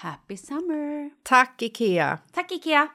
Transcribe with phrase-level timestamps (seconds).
[0.00, 1.10] Happy summer!
[1.22, 2.18] Tack, Ikea!
[2.32, 2.88] Tack, Ikea!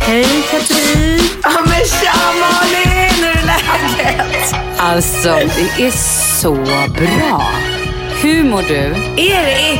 [0.00, 1.20] Hej Katrin!
[1.42, 4.54] Ja men tja Malin, hur är läget?
[4.78, 5.90] Alltså, det är
[6.46, 7.42] så bra.
[8.22, 8.74] Hur mår du?
[8.74, 9.78] Är, är,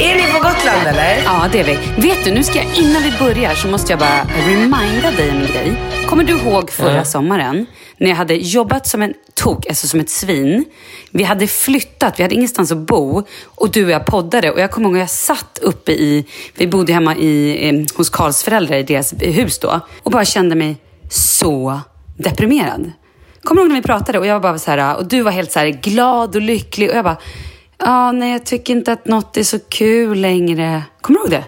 [0.00, 1.22] är ni på Gotland eller?
[1.24, 1.78] Ja, det är vi.
[2.08, 5.38] Vet du, nu ska jag, innan vi börjar så måste jag bara reminda dig en
[5.38, 5.80] grej.
[6.08, 7.04] Kommer du ihåg förra Ja.
[7.04, 7.66] sommaren
[7.98, 10.64] när jag hade jobbat som en tok, alltså som ett svin.
[11.10, 14.70] Vi hade flyttat, vi hade ingenstans att bo och du och jag poddade och jag
[14.70, 16.24] kommer ihåg att jag satt uppe i,
[16.54, 20.54] vi bodde hemma i, eh, hos Karls föräldrar i deras hus då och bara kände
[20.54, 20.76] mig
[21.10, 21.80] så
[22.16, 22.92] deprimerad.
[23.48, 25.30] Kommer du ihåg när vi pratade och jag var bara så här, och du var
[25.30, 27.16] helt så här glad och lycklig och jag bara,
[27.78, 30.82] ja nej jag tycker inte att något är så kul längre.
[31.00, 31.44] Kommer du ihåg det?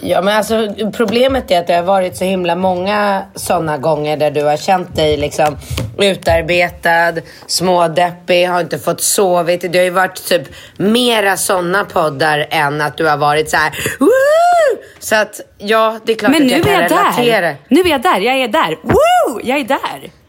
[0.00, 4.30] Ja men alltså problemet är att det har varit så himla många sådana gånger där
[4.30, 5.56] du har känt dig liksom
[5.98, 7.12] utarbetad,
[7.46, 9.72] smådeppig, har inte fått sovit.
[9.72, 10.42] Det har ju varit typ
[10.76, 13.72] mera sådana poddar än att du har varit så här.
[14.00, 14.82] Woo!
[14.98, 17.40] Så att ja, det är klart Men att nu jag är kan jag relatera.
[17.40, 17.56] där.
[17.68, 18.20] Nu är jag där.
[18.20, 18.78] Jag är där.
[18.82, 19.40] Woo!
[19.42, 20.21] Jag är där.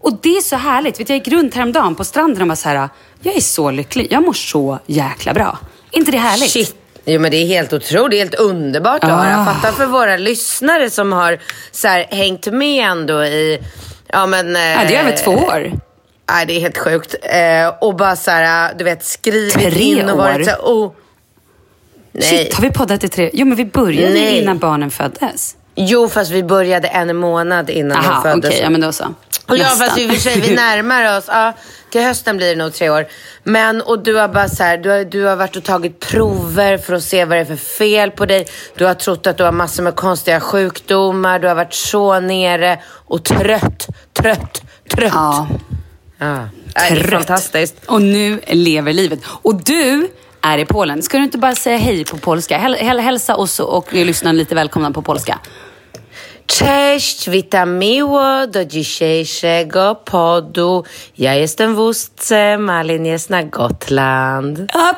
[0.00, 1.00] Och det är så härligt.
[1.00, 2.88] Vet, du, jag gick runt häromdagen på stranden och var så här,
[3.22, 4.06] jag är så lycklig.
[4.10, 5.58] Jag mår så jäkla bra.
[5.92, 6.50] Är inte det härligt?
[6.50, 6.74] Shit.
[7.04, 9.14] Jo men det är helt otroligt, helt underbart att Ah.
[9.16, 9.44] höra.
[9.54, 11.38] Fatta för våra lyssnare som har
[11.72, 13.58] så här, hängt med ändå i,
[14.06, 14.46] ja men...
[14.48, 15.72] Ja, det är över två år.
[16.30, 17.14] nej, det är helt sjukt.
[17.22, 20.92] Eh, och bara så här, du vet, skrivit Tre in och varit så här, oh.
[22.12, 22.22] Nej.
[22.22, 23.30] Shit, har vi poddat i tre?
[23.32, 24.38] Jo, men vi började Nej.
[24.42, 25.56] innan barnen föddes.
[25.74, 28.32] Jo, fast vi började en månad innan Aha, hon okej.
[28.32, 28.60] föddes.
[28.60, 29.04] ja, men då så.
[29.50, 31.24] Och ja, fast i och för sig, vi närmar oss.
[31.28, 31.52] Ja,
[31.90, 33.06] till hösten blir det nog tre år.
[33.44, 36.78] Men, och du har bara så här, du har, du har varit och tagit prover
[36.78, 38.46] för att se vad det är för fel på dig.
[38.76, 41.38] Du har trott att du har massor med konstiga sjukdomar.
[41.38, 45.12] Du har varit så nere och trött, trött, trött.
[45.14, 45.48] Ja,
[46.18, 46.36] Ja.
[46.36, 47.10] Nej, Det är trött.
[47.10, 47.74] fantastiskt.
[47.86, 49.18] Och nu lever livet.
[49.26, 50.08] Och du
[50.42, 51.02] är i Polen.
[51.02, 52.58] Ska du inte bara säga hej på polska?
[52.58, 55.38] Häl, häl, hälsa oss och lyssna lite välkomna på polska.
[56.50, 60.84] Cześć, witam miło do dzisiejszego podu.
[61.18, 64.58] Ja jestem w Ustce, Malin jest na Gotland.
[64.74, 64.94] Ja.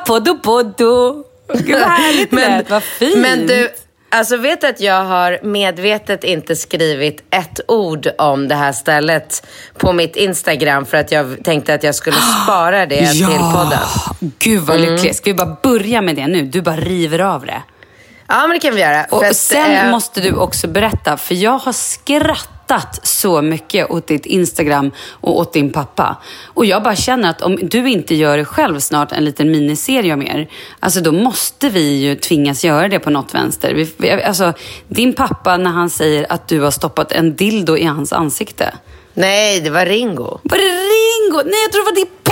[1.49, 2.69] Gud vad härligt lät.
[2.69, 3.15] Vad fint.
[3.17, 3.69] Men du,
[4.09, 9.43] alltså vet att jag har medvetet inte skrivit ett ord om det här stället
[9.77, 13.79] på mitt Instagram för att jag tänkte att jag skulle spara det till podden.
[14.39, 14.91] Gud vad Mm.
[14.93, 15.15] lycklig.
[15.15, 16.41] Ska vi bara börja med det nu?
[16.41, 17.61] Du bara river av det.
[18.33, 19.05] Ja, men det kan vi göra.
[19.09, 24.07] Och att, sen eh, måste du också berätta, för jag har skrattat så mycket åt
[24.07, 26.17] ditt Instagram och åt din pappa.
[26.45, 30.13] Och jag bara känner att om du inte gör det själv snart, en liten miniserie
[30.13, 30.49] om er,
[30.79, 33.73] alltså då måste vi ju tvingas göra det på något vänster.
[33.73, 34.53] Vi, vi, alltså,
[34.87, 38.73] din pappa när han säger att du har stoppat en dildo i hans ansikte.
[39.13, 40.39] Nej, det var Ringo.
[40.43, 41.41] Var det Ringo?
[41.45, 42.22] Nej, jag tror det var din!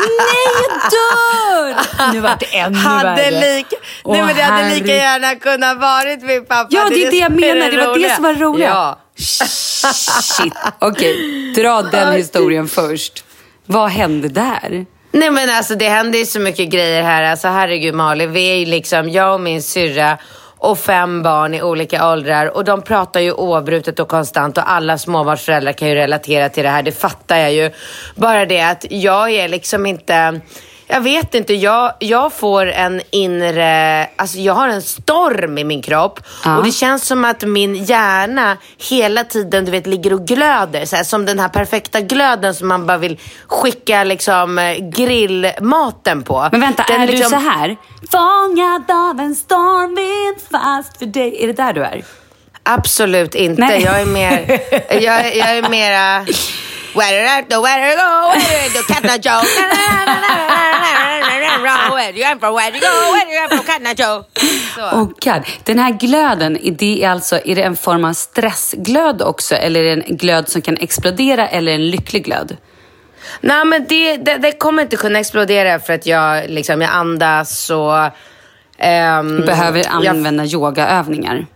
[0.00, 2.12] Nej, jag dör!
[2.12, 3.56] Nu var det ännu hade värre.
[3.56, 6.68] lika, Åh, nej, men det hade lika gärna kunnat varit min pappa.
[6.70, 7.70] Ja, det är det jag menar.
[7.70, 8.64] Det var det som var roligt.
[8.66, 8.98] Ja.
[9.16, 10.54] Shit.
[10.78, 13.24] Okej, dra den historien först.
[13.66, 14.86] Vad hände där?
[15.12, 17.22] Nej men alltså det händer ju så mycket grejer här.
[17.22, 20.18] Alltså herregud Malin, vi är ju liksom jag och min syrra
[20.64, 24.98] och fem barn i olika åldrar och de pratar ju oavbrutet och konstant och alla
[24.98, 27.70] småbarnsföräldrar kan ju relatera till det här, det fattar jag ju.
[28.14, 30.40] Bara det att jag är liksom inte
[30.86, 35.82] jag vet inte, jag, jag får en inre, alltså jag har en storm i min
[35.82, 36.56] kropp Ja.
[36.56, 38.56] och det känns som att min hjärna
[38.90, 40.84] hela tiden du vet ligger och glöder.
[40.84, 46.22] Så här, som den här perfekta glöden som man bara vill skicka liksom eh, grillmaten
[46.22, 46.48] på.
[46.52, 47.76] Men vänta, Den är du liksom- så här?
[48.12, 51.42] Fångad av en stormvind fast för dig.
[51.42, 52.04] Är det där du är?
[52.62, 53.62] Absolut inte.
[53.62, 53.82] Nej.
[53.82, 54.60] Jag är mer,
[54.90, 56.26] jag, jag är mera...
[56.94, 59.42] Where do where go, where do Catna Joe?
[61.94, 62.54] Where do you from?
[62.54, 63.12] Where do you go?
[63.12, 64.24] Where do you from Catna Joe?
[64.74, 64.80] Så.
[64.96, 65.42] Oh God.
[65.64, 69.54] Den här glöden, är det alltså, är det en form av stressglöd också?
[69.54, 72.56] Eller är det en glöd som kan explodera eller en lycklig glöd?
[73.40, 77.70] Nej men det, det, det kommer inte kunna explodera för att jag, liksom, jag andas
[77.70, 78.10] och...
[78.78, 81.46] ehm, Behöver jag- använda yogaövningar.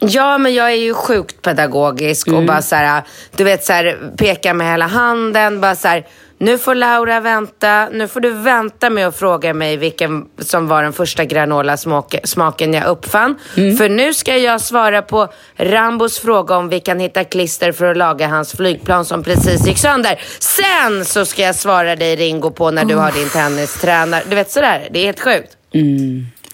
[0.00, 3.02] Ja, men jag är ju sjukt pedagogisk och bara så här,
[3.36, 6.06] du vet så här, pekar med hela handen, bara så här,
[6.38, 10.82] nu får Laura vänta, nu får du vänta med att fråga mig vilken som var
[10.82, 13.38] den första granola-smaken jag uppfann.
[13.78, 17.96] För nu ska jag svara på Rambos fråga om vi kan hitta klister för att
[17.96, 20.20] laga hans flygplan som precis gick sönder.
[20.38, 24.22] Sen så ska jag svara dig Ringo på när du har din tennistränare.
[24.28, 25.56] Du vet sådär, det är helt sjukt.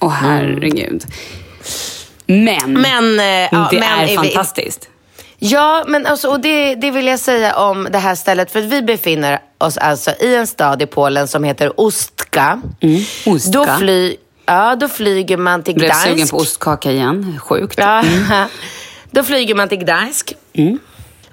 [0.00, 1.04] Åh herregud.
[2.26, 4.88] Men, Men, eh, ja, det men är fantastiskt.
[5.38, 8.50] Ja, men alltså, och det, det vill jag säga om det här stället.
[8.50, 12.62] För att vi befinner oss alltså i en stad i Polen som heter Ostka.
[12.80, 13.50] Mm, Ostka.
[13.50, 16.08] Då, fly, ja, då flyger man till Blev Gdansk.
[16.08, 17.40] sugen på ostkaka igen.
[17.42, 17.78] Sjukt.
[17.78, 18.04] Ja,
[19.10, 20.34] Då flyger man till Gdansk.
[20.52, 20.78] Mm.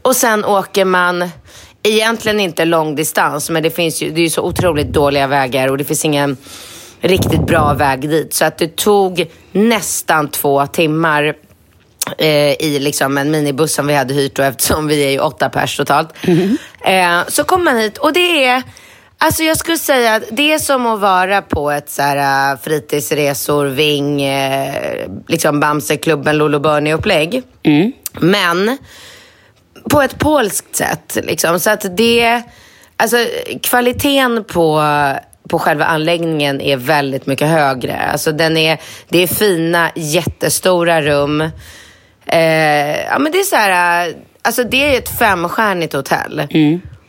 [0.02, 1.30] Och sen åker man,
[1.84, 5.78] egentligen inte långdistans, men det finns ju, det är ju så otroligt dåliga vägar och
[5.78, 6.38] det finns ingen
[7.02, 8.34] riktigt bra väg dit.
[8.34, 11.34] Så att det tog nästan två timmar
[12.18, 15.50] eh, i liksom en minibuss som vi hade hyrt då, eftersom vi är ju åtta
[15.50, 16.14] pers totalt.
[16.86, 18.64] Eh, så kommer man hit och det är
[19.22, 22.60] Alltså jag skulle säga att det är som att vara på ett så här, uh,
[22.60, 27.44] fritidsresor, Ving, eh, liksom Bamseklubben, Lolo Bernie-upplägg.
[28.20, 28.78] Men
[29.90, 31.18] på ett polskt sätt.
[31.24, 31.60] Liksom.
[31.60, 32.42] Så att det,
[32.98, 33.18] alltså
[33.64, 34.82] kvaliteten på,
[35.50, 37.98] på själva anläggningen är väldigt mycket högre.
[37.98, 38.78] Alltså den är,
[39.10, 41.42] det är fina, jättestora rum.
[42.26, 46.48] Eh, ja, men det är så här, eh, alltså det är ett femstjärnigt hotell.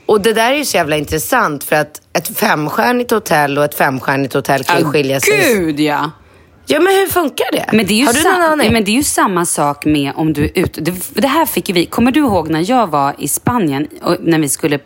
[0.06, 3.74] Och det där är ju så jävla intressant för att ett femstjärnigt hotell och ett
[3.74, 5.54] femstjärnigt hotell kan ju skilja sig.
[5.54, 6.10] Gud ja!
[6.66, 7.64] Ja, men hur funkar det?
[7.72, 8.72] Men det, är ju Har du någon aning?
[8.72, 10.80] Men det är ju samma sak med om du är ute.
[10.80, 11.86] Det, det här fick vi.
[11.86, 14.78] Kommer du ihåg när jag var i Spanien och när vi skulle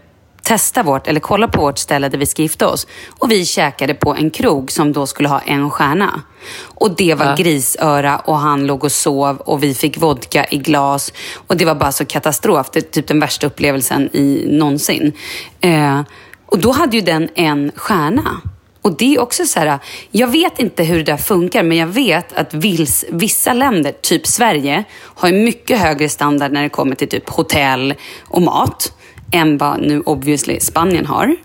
[0.45, 2.87] testa vårt, eller kolla på vårt ställe där vi ska gifta oss.
[3.19, 6.23] Och vi käkade på en krog som då skulle ha en stjärna.
[6.63, 7.35] Och det var Ja.
[7.35, 11.13] grisöra och han låg och sov och vi fick vodka i glas.
[11.47, 12.67] Och det var bara så katastrof.
[12.73, 15.13] Det är typ den värsta upplevelsen i någonsin.
[15.61, 16.01] Eh,
[16.47, 18.41] och då hade ju den en stjärna.
[18.83, 19.79] Och det är också så här,
[20.11, 24.27] jag vet inte hur det där funkar, men jag vet att vils, vissa länder, typ
[24.27, 24.85] Sverige,
[25.15, 28.93] har mycket högre standard när det kommer till typ hotell och mat
[29.33, 31.37] än vad nu obviously Spanien har.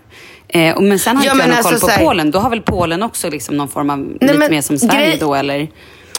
[0.48, 2.30] Eh, och men sen har Ja, inte jag någon koll alltså på så här- Polen.
[2.30, 5.16] Då har väl Polen också liksom någon form av, lite men mer som Sverige grej-
[5.20, 5.68] då, eller?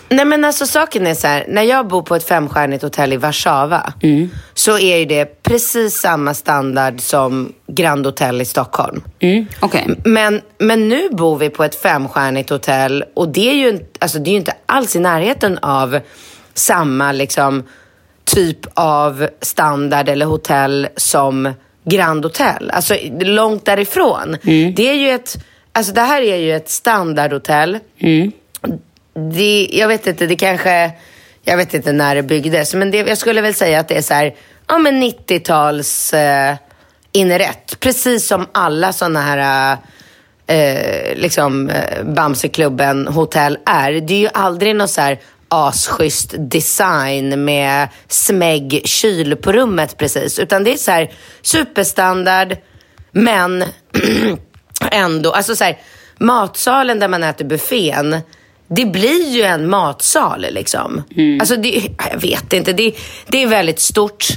[0.10, 3.18] Nej men alltså saken är så här, när jag bor på ett femstjärnigt hotell i
[3.18, 3.94] Warszawa
[4.54, 9.04] så är ju det precis samma standard som Grand Hotel i Stockholm.
[9.20, 9.88] Mm, Okej.
[10.06, 14.30] Men, men nu bor vi på ett femstjärnigt hotell och det är ju, alltså, det
[14.30, 16.00] är ju inte alls i närheten av
[16.54, 17.64] samma liksom,
[18.26, 22.72] typ av standard eller hotell som Grand Hotel.
[22.74, 24.38] Alltså långt därifrån.
[24.76, 25.38] Det är ju ett,
[25.72, 27.80] alltså det här är ju ett standardhotell.
[29.34, 30.92] Det, jag vet inte, det kanske,
[31.44, 34.02] jag vet inte när det byggdes, men det, jag skulle väl säga att det är
[34.02, 34.36] så här,
[34.68, 36.56] ja men 90-tals eh,
[37.12, 37.80] inrätt.
[37.80, 39.78] Precis som alla sådana här
[40.48, 43.92] eh, liksom eh, Bamseklubben hotell är.
[43.92, 45.20] Det är ju aldrig någon så här
[45.52, 50.40] asschysst design med smägg kyl på rummet precis.
[50.40, 52.58] Utan det är så här superstandard,
[53.12, 53.64] men
[54.92, 55.80] ändå, alltså så här,
[56.18, 58.18] matsalen där man äter buffén,
[58.68, 61.04] det blir ju en matsal liksom.
[61.40, 62.96] Alltså det, jag vet inte, det,
[63.28, 64.28] det är väldigt stort.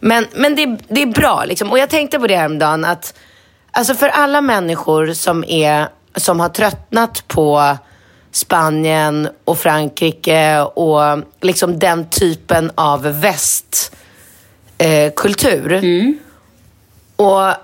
[0.00, 1.70] Men, men det, det är bra liksom.
[1.70, 3.14] Och jag tänkte på det häromdagen att
[3.72, 7.76] Alltså för alla människor som, är, som har tröttnat på
[8.32, 11.00] Spanien och Frankrike och
[11.40, 13.96] liksom den typen av västkultur.
[14.78, 16.18] Eh, kultur.
[17.16, 17.54] och,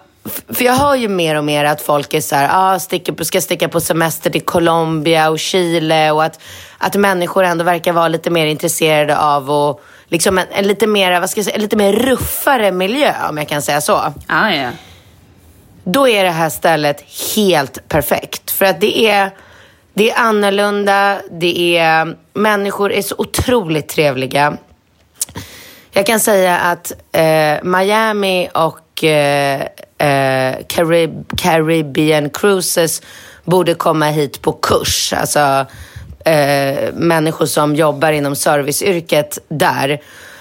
[0.48, 3.24] för jag hör ju mer och mer att folk är så här, ah, sticker på,
[3.24, 6.40] ska sticka på semester till Colombia och Chile och att,
[6.78, 11.20] att människor ändå verkar vara lite mer intresserade av och liksom en, en lite mer,
[11.20, 14.50] vad ska jag säga, en lite mer ruffare miljö om jag kan säga så Ah,
[14.50, 14.70] ja.
[15.84, 17.04] då är det här stället
[17.36, 18.50] helt perfekt.
[18.50, 19.30] För att det är,
[19.96, 24.56] det är annorlunda, det är, människor är så otroligt trevliga.
[25.92, 29.60] Jag kan säga att eh, Miami och eh,
[29.98, 33.02] eh, Carib- Caribbean Cruises
[33.44, 35.12] borde komma hit på kurs.
[35.12, 35.66] Alltså
[36.24, 40.00] eh, människor som jobbar inom serviceyrket där.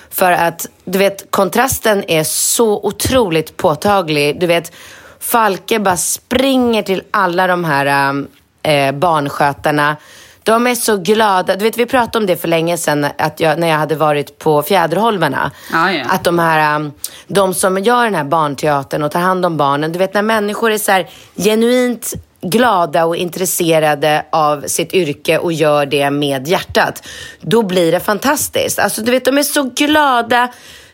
[0.09, 4.39] För att du vet, kontrasten är så otroligt påtaglig.
[4.39, 4.71] Du vet,
[5.19, 8.23] Falke bara springer till alla de här eh,
[8.65, 9.95] eh, barnskötarna.
[10.43, 11.55] De är så glada.
[11.55, 14.39] Du vet, vi pratade om det för länge sedan att jag, när jag hade varit
[14.39, 15.51] på Fjäderholmarna.
[15.71, 16.05] Ja, ja.
[16.09, 16.91] Att de här, um,
[17.27, 19.91] de som gör den här barnteatern och tar hand om barnen.
[19.91, 21.03] Du vet när människor är så
[21.35, 27.07] genuint glada och intresserade av sitt yrke och gör det med hjärtat.
[27.41, 28.79] Då blir det fantastiskt.
[28.79, 30.47] Alltså du vet, de är så glada.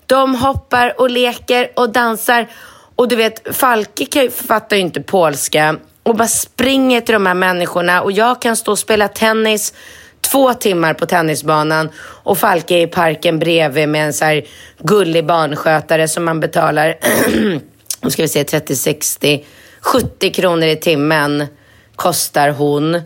[0.06, 2.48] De hoppar och leker och dansar.
[2.96, 8.02] Och du vet, Falke fattar ju inte polska och bara springer till de här människorna
[8.02, 9.74] och jag kan stå och spela tennis
[10.22, 14.46] två timmar på tennisbanan och Falke är i parken bredvid med en så här
[14.80, 16.98] gullig barnskötare som man betalar,
[18.02, 19.46] nu ska vi se, 30, 60,
[19.82, 21.48] 70 kronor i timmen
[21.96, 23.02] kostar hon.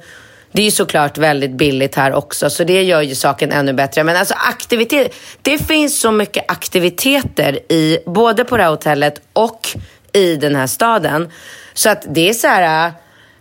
[0.51, 4.03] Det är ju såklart väldigt billigt här också, så det gör ju saken ännu bättre.
[4.03, 9.67] Men alltså aktivitet, det finns så mycket aktiviteter i både på det här hotellet och
[10.13, 11.31] i den här staden.
[11.77, 12.91] Så att det är så här,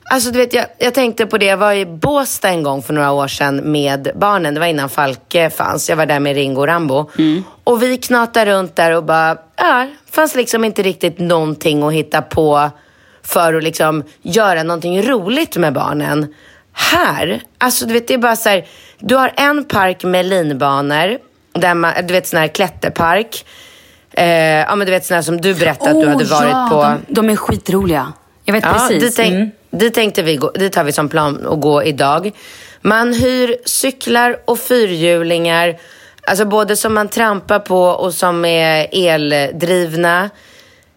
[0.04, 2.94] alltså du vet, jag, jag tänkte på det, jag var i Båstad en gång för
[2.94, 4.54] några år sedan med barnen.
[4.54, 5.88] Det var innan Falke fanns.
[5.88, 7.10] Jag var där med Ringo och Rambo.
[7.64, 12.22] Och vi knatade runt där och bara, ja, fanns liksom inte riktigt någonting att hitta
[12.22, 12.70] på
[13.22, 16.34] för att liksom göra någonting roligt med barnen.
[16.72, 18.66] Här, alltså du vet det är bara så här,
[18.98, 21.18] du har en park med linbanor,
[21.52, 23.44] där man, du vet sån här klätterpark.
[24.10, 26.68] Eh, ja men du vet sån här som du berättade att du hade varit ja,
[26.70, 26.82] på.
[26.82, 28.12] De, de är skitroliga.
[28.44, 29.02] Jag vet Ja, precis.
[29.02, 29.50] dit, tänk, Mm.
[29.70, 32.30] dit tänkte vi gå, dit har vi som plan att gå idag.
[32.80, 35.76] Man hyr cyklar och fyrhjulingar,
[36.26, 40.30] alltså både som man trampar på och som är eldrivna.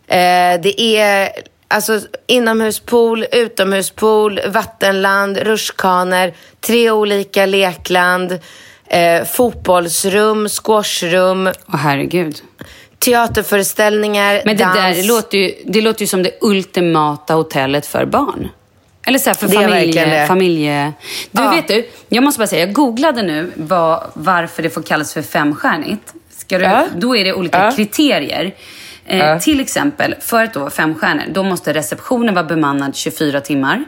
[0.08, 1.30] Eh, det är
[1.68, 8.40] alltså inomhuspool, utomhuspool, vattenland, rutschkanor, tre olika lekland,
[8.88, 12.36] eh, fotbollsrum, squashrum, Åh herregud.
[13.00, 14.76] Teaterföreställningar, Men det dans.
[14.78, 18.50] där det låter, ju, det låter ju som det ultimata hotellet för barn.
[19.06, 20.28] Eller så här för familje...
[20.28, 20.94] familje...
[21.32, 21.50] Du, Ja.
[21.52, 25.22] vet du, jag måste bara säga, jag googlade nu vad, varför det får kallas för
[25.22, 26.14] femstjärnigt.
[26.38, 26.88] Ska du, Ja.
[26.96, 27.72] Då är det olika Ja.
[27.72, 28.56] kriterier.
[29.06, 33.42] Eh, Till exempel, för att då vara fem stjärnor, då måste receptionen vara bemannad 24
[33.42, 33.84] timmar.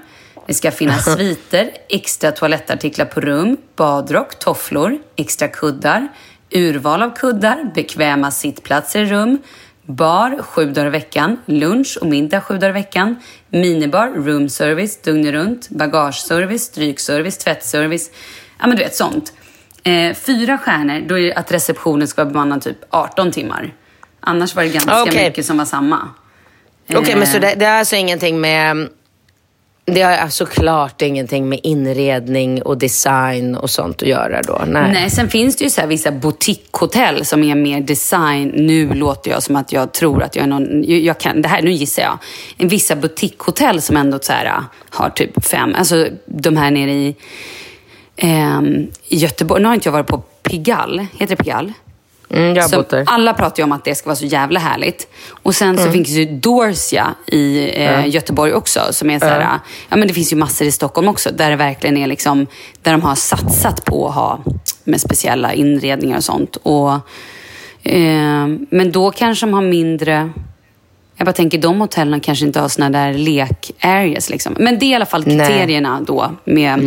[0.48, 6.08] Det ska finnas sviter, extra toalettartiklar på rum, badrock, tofflor, extra kuddar,
[6.52, 9.38] urval av kuddar, bekväma sittplatser i rum,
[9.86, 13.16] bar sju dagar i veckan, lunch och middag sju dagar i veckan,
[13.50, 18.12] minibar, roomservice dygnet runt, bagageservice, strykservice, tvättservice.
[18.60, 19.34] Ja, men du vet sånt.
[19.84, 23.74] Eh, fyra stjärnor, då är det att receptionen ska vara bemannad typ 18 timmar.
[24.20, 25.28] Annars var det ganska Okej.
[25.28, 26.10] mycket som var samma.
[26.94, 28.90] Okej, men så Eh, det, det är alltså ingenting med...
[29.94, 34.62] Det har såklart ingenting med inredning och design och sånt att göra då?
[34.68, 34.92] Nej.
[34.94, 38.52] Nej, sen finns det ju så här vissa boutiquehotell som är mer design.
[38.56, 40.84] Nu låter jag som att jag tror att jag är någon...
[40.84, 42.18] Jag kan, det här, nu gissar jag.
[42.70, 45.76] Vissa boutiquehotell som ändå så här, äh, har typ fem...
[45.78, 47.16] Alltså de här nere i,
[48.16, 48.62] eh,
[49.08, 49.62] i Göteborg.
[49.62, 51.08] Nu har inte jag varit på Pigalle.
[51.18, 51.74] Heter det Pigalle?
[52.34, 53.04] Mm, där.
[53.06, 55.08] alla pratar ju om att det ska vara så jävla härligt.
[55.44, 55.86] Och sen Mm.
[55.86, 58.80] så finns ju Dorsia i eh, Göteborg också.
[58.92, 59.60] Som är så här,
[59.90, 59.96] ja.
[59.98, 61.32] men det finns ju massor i Stockholm också.
[61.32, 62.48] Där det verkligen är liksom,
[62.82, 64.40] där de har satsat på att ha
[64.84, 66.56] med speciella inredningar och sånt.
[66.64, 66.92] Och,
[67.84, 70.30] eh, men då kanske de har mindre...
[71.18, 74.30] Jag bara tänker, de hotellen kanske inte har såna där lek-areas.
[74.30, 74.56] Liksom.
[74.60, 75.38] Men det är i alla fall Nej.
[75.38, 76.80] kriterierna då med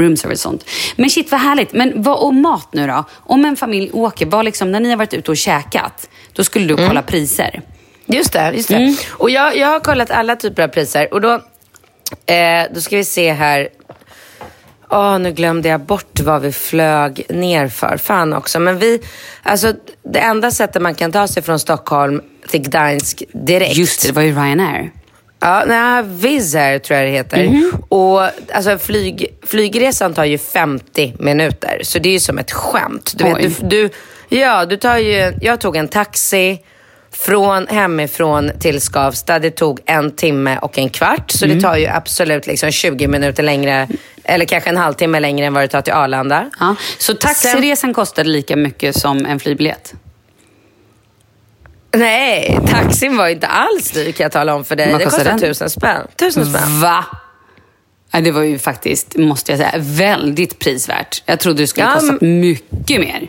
[0.00, 0.64] room service och sånt.
[0.96, 1.72] Men shit vad härligt.
[1.72, 3.04] Men vad och mat nu då?
[3.16, 6.66] Om en familj åker, vad liksom, när ni har varit ute och käkat, då skulle
[6.66, 7.62] du kolla priser.
[8.06, 8.52] Just det.
[8.54, 8.74] Just det.
[8.74, 8.94] Mm.
[9.10, 11.14] Och jag, jag har kollat alla typer av priser.
[11.14, 11.32] Och då,
[12.26, 13.68] eh, då ska vi se här.
[14.90, 17.96] Åh, nu glömde jag bort vad vi flög ner för.
[17.96, 18.60] Fan också.
[18.60, 19.00] Men vi,
[19.42, 23.76] alltså det enda sättet man kan ta sig från Stockholm till Gdansk direkt.
[23.76, 24.90] Just det, det var ju Ryanair.
[25.40, 27.44] Ja, nej, Wizz Air tror jag det heter.
[27.48, 27.72] Mhm.
[27.88, 28.22] Och
[28.54, 31.80] alltså, flyg, flygresan tar ju 50 minuter.
[31.82, 33.12] Så det är ju som ett skämt.
[33.16, 33.90] Du vet, du, du,
[34.38, 36.58] ja, du tar ju, jag tog en taxi
[37.12, 39.38] från hemifrån till Skavsta.
[39.38, 41.30] Det tog en timme och en kvart.
[41.30, 41.56] Så Mm.
[41.56, 43.88] det tar ju absolut liksom 20 minuter längre,
[44.24, 46.50] eller kanske en halvtimme längre än vad det tar till Arlanda.
[46.60, 46.74] Ja.
[46.98, 49.94] Så taxiresan kostade lika mycket som en flygbiljett?
[51.92, 54.92] Nej, taxin var inte alls dyr kan jag tala om för dig.
[54.92, 56.06] Vad Det kostade tusen spänn.
[56.16, 56.80] Tusen spänn.
[56.80, 57.04] Va?
[58.10, 61.22] Ja, det var ju faktiskt, måste jag säga, väldigt prisvärt.
[61.26, 63.28] Jag trodde det skulle Ja, kosta mycket mer.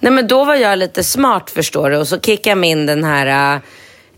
[0.00, 3.04] Nej men då var jag lite smart förstår du och så kickade jag in den
[3.04, 3.60] här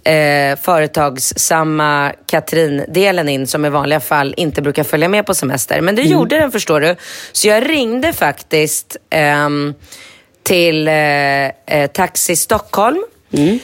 [0.04, 5.80] eh, företagssamma Katrin-delen in som i vanliga fall inte brukar följa med på semester.
[5.80, 6.96] Men det gjorde den förstår du.
[7.32, 9.74] Så jag ringde faktiskt ehm,
[10.42, 13.04] till eh, eh, Taxi Stockholm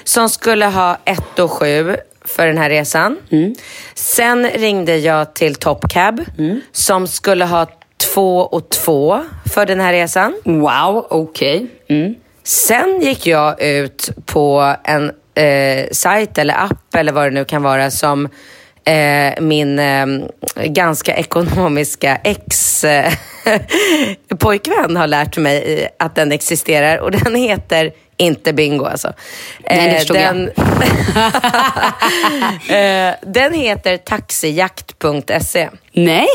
[0.04, 3.16] som skulle ha 1 och 7 för den här resan.
[3.94, 6.20] Sen ringde jag till Top Cab
[6.72, 7.66] som skulle ha
[8.14, 9.24] 2 och 2
[9.54, 10.34] för den här resan.
[10.44, 11.66] Wow, okej.
[11.88, 12.14] Mm.
[12.42, 17.62] Sen gick jag ut på en eh, sajt eller app eller vad det nu kan
[17.62, 18.28] vara som
[18.84, 20.06] eh, min eh,
[20.64, 23.12] ganska ekonomiska ex eh,
[24.38, 29.12] pojkvän har lärt mig att den existerar och den heter inte bingo alltså.
[29.70, 30.34] Nej, det Eh, förstod jag.
[30.34, 30.48] den,
[32.68, 35.68] eh, den heter taxijakt.se.
[35.92, 36.26] Nej?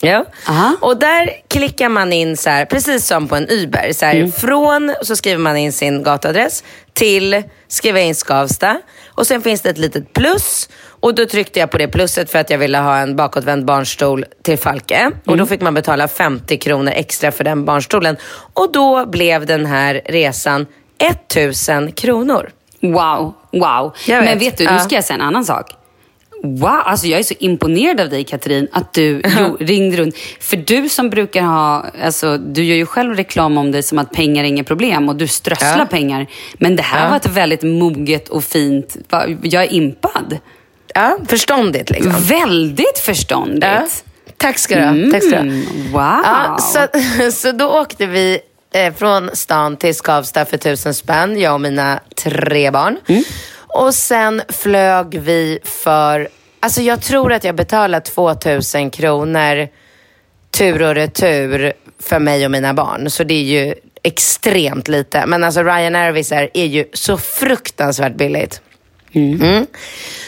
[0.00, 0.24] Ja.
[0.48, 0.76] Aha.
[0.80, 3.92] Och där klickar man in så här, precis som på en Uber.
[3.92, 4.32] Så här, Mm.
[4.32, 8.80] Från, så skriver man in sin gatuadress till, skriver jag in Skavsta.
[9.08, 10.68] Och sen finns det ett litet plus.
[11.00, 14.24] Och då tryckte jag på det plusset för att jag ville ha en bakåtvänd barnstol
[14.42, 15.10] till Falke.
[15.20, 15.38] Och Mm.
[15.38, 18.16] då fick man betala 50 kronor extra för den barnstolen.
[18.54, 20.66] Och då blev den här resan
[20.98, 22.50] 1000 kronor.
[22.80, 23.94] Wow, wow.
[24.06, 24.24] Jag vet.
[24.30, 25.70] Men vet du, nu ska jag säga en annan sak.
[26.42, 30.14] Wow, alltså jag är så imponerad av dig Katrin, att du jo, ringde runt.
[30.40, 34.12] För du som brukar ha, alltså du gör ju själv reklam om det som att
[34.12, 35.86] pengar är inget problem och du strösslar Ja.
[35.86, 36.26] pengar.
[36.58, 37.08] Men det här Ja.
[37.10, 38.96] var ett väldigt moget och fint,
[39.42, 40.38] jag är impad.
[40.94, 42.12] Ja, förståndigt liksom.
[42.12, 43.64] Väldigt förståndigt.
[43.64, 43.86] Ja.
[44.36, 45.12] Tack ska du ha.
[45.12, 45.42] Tack ska du ha.
[45.42, 46.20] Mm, wow.
[46.24, 46.86] Ja, så,
[47.32, 48.38] så då åkte vi
[48.74, 52.98] eh, från stan till Skavsta för tusen spänn, jag och mina tre barn.
[53.08, 53.22] Mm.
[53.56, 56.28] Och sen flög vi för,
[56.60, 59.68] alltså jag tror att jag betalade 2000 kronor
[60.50, 63.10] tur och retur för mig och mina barn.
[63.10, 65.26] Så det är ju extremt lite.
[65.26, 68.60] Men alltså Ryanair och Wizz Air är ju så fruktansvärt billigt.
[69.12, 69.66] Mm.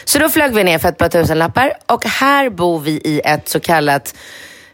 [0.05, 3.21] Så då flög vi ner för ett par tusen lappar och här bor vi i
[3.25, 4.15] ett så kallat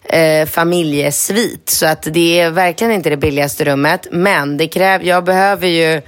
[0.10, 1.70] eh, familjesvit.
[1.70, 4.08] Så att det är verkligen inte det billigaste rummet.
[4.12, 6.02] Men det kräver, jag behöver ju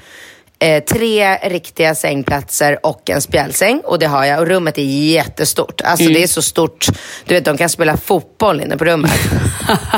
[0.60, 3.82] eh, tre riktiga sängplatser och en spjälsäng.
[3.86, 4.40] Och det har jag.
[4.40, 5.82] Och rummet är jättestort.
[5.82, 6.88] Alltså det är så stort.
[7.26, 9.12] Du vet, de kan spela fotboll inne på rummet.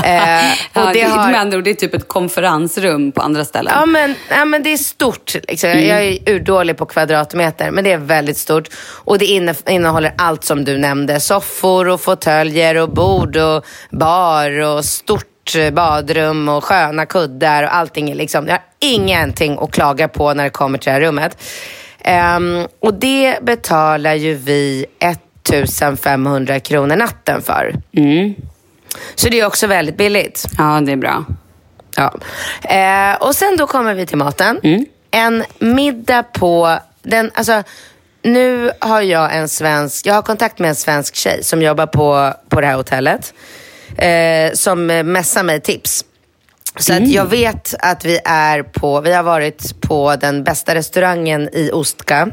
[0.03, 1.31] Eh, och ja, det det, har...
[1.31, 3.73] Med andra ord, det är typ ett konferensrum på andra ställen.
[3.75, 5.35] Ja men, ja, men det är stort.
[5.47, 5.69] Liksom.
[5.69, 5.87] Mm.
[5.87, 8.69] Jag är urdålig på kvadratmeter, men det är väldigt stort.
[8.79, 11.19] Och det inne, innehåller allt som du nämnde.
[11.19, 17.75] Soffor och fåtöljer och bord och bar och stort eh, badrum och sköna kuddar och
[17.75, 18.09] allting.
[18.09, 21.37] Är liksom, jag har ingenting att klaga på när det kommer till det här rummet.
[21.99, 27.75] Ehm, och det betalar ju vi 1500 kronor natten för.
[27.93, 28.35] Mm.
[29.15, 30.45] Så det är också väldigt billigt.
[30.57, 31.25] Ja, det är bra.
[31.95, 32.13] Ja.
[32.63, 34.59] Eh, och sen då kommer vi till maten.
[34.63, 34.85] Mm.
[35.11, 37.63] En middag på den, alltså
[38.21, 42.33] nu har jag en svensk, jag har kontakt med en svensk tjej som jobbar på,
[42.49, 43.33] på det här hotellet.
[43.97, 46.05] Eh, som messar mig tips.
[46.79, 51.49] Så att jag vet att vi är på, vi har varit på den bästa restaurangen
[51.53, 52.29] i Ostka.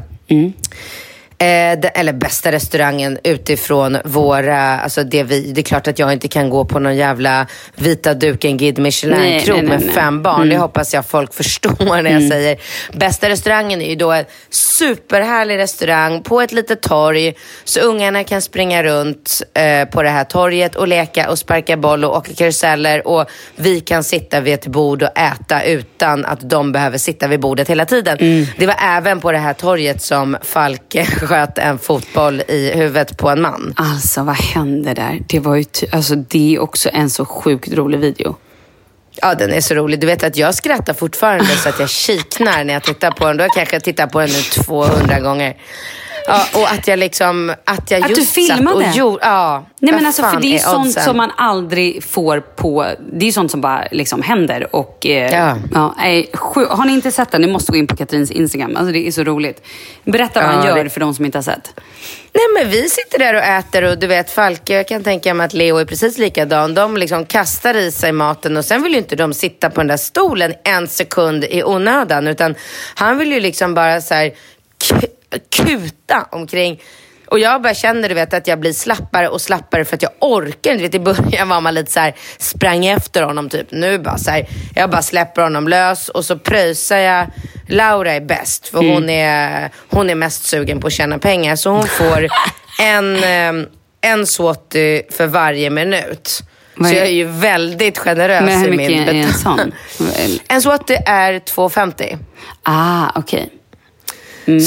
[1.41, 6.13] Eh, det, eller bästa restaurangen utifrån våra, alltså det vi, det är klart att jag
[6.13, 9.89] inte kan gå på någon jävla vita duken Guide Michelin-krog med nej.
[9.89, 10.49] fem barn.
[10.49, 12.57] Det hoppas jag folk förstår när jag säger.
[12.93, 17.33] Bästa restaurangen är ju då en superhärlig restaurang på ett litet torg.
[17.63, 22.05] Så ungarna kan springa runt eh, på det här torget och leka och sparka boll
[22.05, 23.07] och åka karuseller.
[23.07, 27.39] Och vi kan sitta vid ett bord och äta utan att de behöver sitta vid
[27.39, 28.17] bordet hela tiden.
[28.57, 30.95] Det var även på det här torget som Falk
[31.29, 33.73] sköt en fotboll i huvudet på en man.
[33.75, 35.21] Alltså, vad hände där?
[35.27, 38.35] Det var ju alltså, det är också en så sjukt rolig video.
[39.21, 39.99] Ja, den är så rolig.
[39.99, 43.37] Du vet att jag skrattar fortfarande så att jag kiknar när jag tittar på den.
[43.37, 45.57] Då kanske jag tittar på den nu 200 gånger.
[46.29, 48.75] Ja, och att jag liksom, att jag Att just du filmade?
[48.89, 49.65] och gjorde, ja.
[49.79, 51.03] Nej, men alltså, för det är, sånt oddsen?
[51.03, 52.85] som man aldrig får på...
[53.13, 54.75] Det är sånt som bara liksom händer.
[54.75, 55.57] Och, eh, Ja.
[55.73, 56.29] Ja, nej,
[56.69, 58.75] har ni inte sett den, ni måste gå in på Katrins Instagram.
[58.75, 59.65] Alltså, det är så roligt.
[60.03, 61.73] Berätta vad Ja, han gör det- för de som inte har sett.
[62.33, 65.45] Nej men vi sitter där och äter och du vet Falke, jag kan tänka mig
[65.45, 66.73] att Leo är precis likadan.
[66.73, 69.87] De liksom kastar i sig maten och sen vill ju inte de sitta på den
[69.87, 72.27] där stolen en sekund i onödan.
[72.27, 72.55] Utan
[72.95, 74.31] han vill ju liksom bara så här
[75.49, 76.81] kuta omkring.
[77.29, 80.11] Och jag bara känner du vet, att jag blir slappare och slappare för att jag
[80.19, 80.97] orkar inte.
[80.97, 83.71] I början var man lite så här, sprang efter honom typ.
[83.71, 87.27] Nu bara så här, jag bara släpper honom lös och så pröjsar jag.
[87.67, 91.55] Laura är bäst för hon, är, hon är mest sugen på att tjäna pengar.
[91.55, 92.27] Så hon får
[92.81, 93.67] en, eh,
[94.01, 96.43] en såti för varje minut.
[96.77, 99.71] Så jag är ju väldigt generös Men hur i mycket min är en sån?
[100.47, 102.17] En såti är 2,50.
[102.63, 103.49] Ah, okej.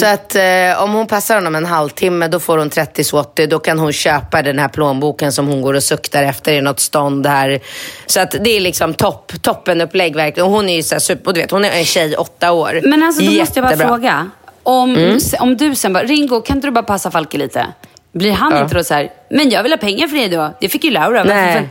[0.01, 3.47] Så att eh, om hon passar honom en halvtimme då får hon 30 zloty.
[3.47, 6.81] Då kan hon köpa den här plånboken som hon går och suktar efter i något
[6.81, 7.61] stånd här.
[8.07, 10.47] Så att det är liksom topp, toppenupplägg verkligen.
[10.47, 12.81] Och hon är ju så super, och du vet hon är en tjej åtta år.
[12.85, 13.89] Men alltså, då måste jag bara Jättebra.
[13.89, 14.31] fråga.
[14.63, 15.19] Om, Mm.
[15.41, 17.67] om du sen bara, Ringo, kan inte du bara passa Falke lite?
[18.13, 20.51] Blir han inte då så här, men jag vill ha pengar för det då.
[20.61, 21.25] Det fick ju Laura.
[21.25, 21.69] Nej.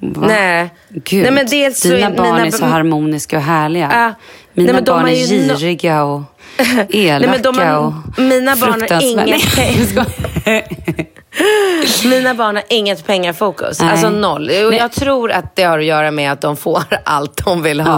[0.00, 0.26] Va?
[0.28, 0.68] Nej.
[0.88, 3.90] Gud, Nej, men dels så dina är barn mina- är så harmoniska och härliga.
[3.92, 4.14] Ja.
[4.52, 6.22] Mina Nej, barn är ju no- giriga och
[6.90, 10.74] elaka Nej, men har- och mina barn har inget-.
[12.04, 13.80] Mina barn har inget pengafokus.
[13.80, 13.90] Nej.
[13.90, 14.50] Alltså noll.
[14.66, 17.80] Och jag tror att det har att göra med att de får allt de vill
[17.80, 17.92] ha.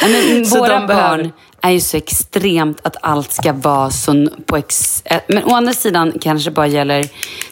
[0.00, 0.08] Ja.
[0.08, 4.28] Men Så våra de behöver- barn är ju så extremt att allt ska vara så
[4.46, 5.02] på ex...
[5.04, 7.08] eh, Men å andra sidan kanske bara gäller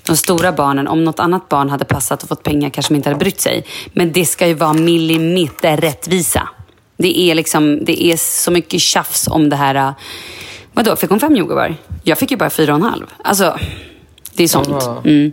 [0.06, 0.88] de stora barnen.
[0.88, 3.64] Om något annat barn hade passat och fått pengar kanske de inte hade brytt sig.
[3.92, 6.48] Men det ska ju vara millimeter rättvisa.
[6.96, 9.74] Det är liksom, det är så mycket tjafs om det här.
[9.74, 9.92] eh,
[10.72, 11.76] Vadå, fick hon fem jordgubbar?
[12.04, 13.06] Jag fick ju bara fyra och en halv.
[13.24, 13.58] Alltså,
[14.34, 15.04] det är sånt.
[15.06, 15.32] Mm.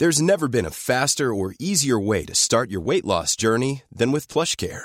[0.00, 4.12] There's never been a faster or easier way to start your weight loss journey than
[4.12, 4.84] with PlushCare.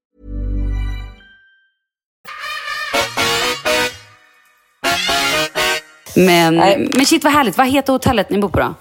[6.25, 6.87] Men, Nej.
[6.95, 7.57] men shit vad härligt.
[7.57, 8.73] Vad heter hotellet ni bor på då?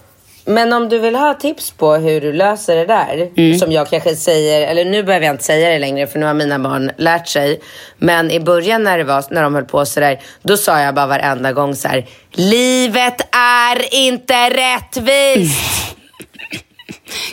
[0.44, 3.58] Men om du vill ha tips på hur du löser det där, Mm.
[3.58, 6.34] som jag kanske säger, eller nu behöver jag inte säga det längre för nu har
[6.34, 7.60] mina barn lärt sig.
[7.98, 11.06] Men i början när det var, när de höll på sådär, då sa jag bara
[11.06, 15.96] varenda gång så här, livet är inte rättvist.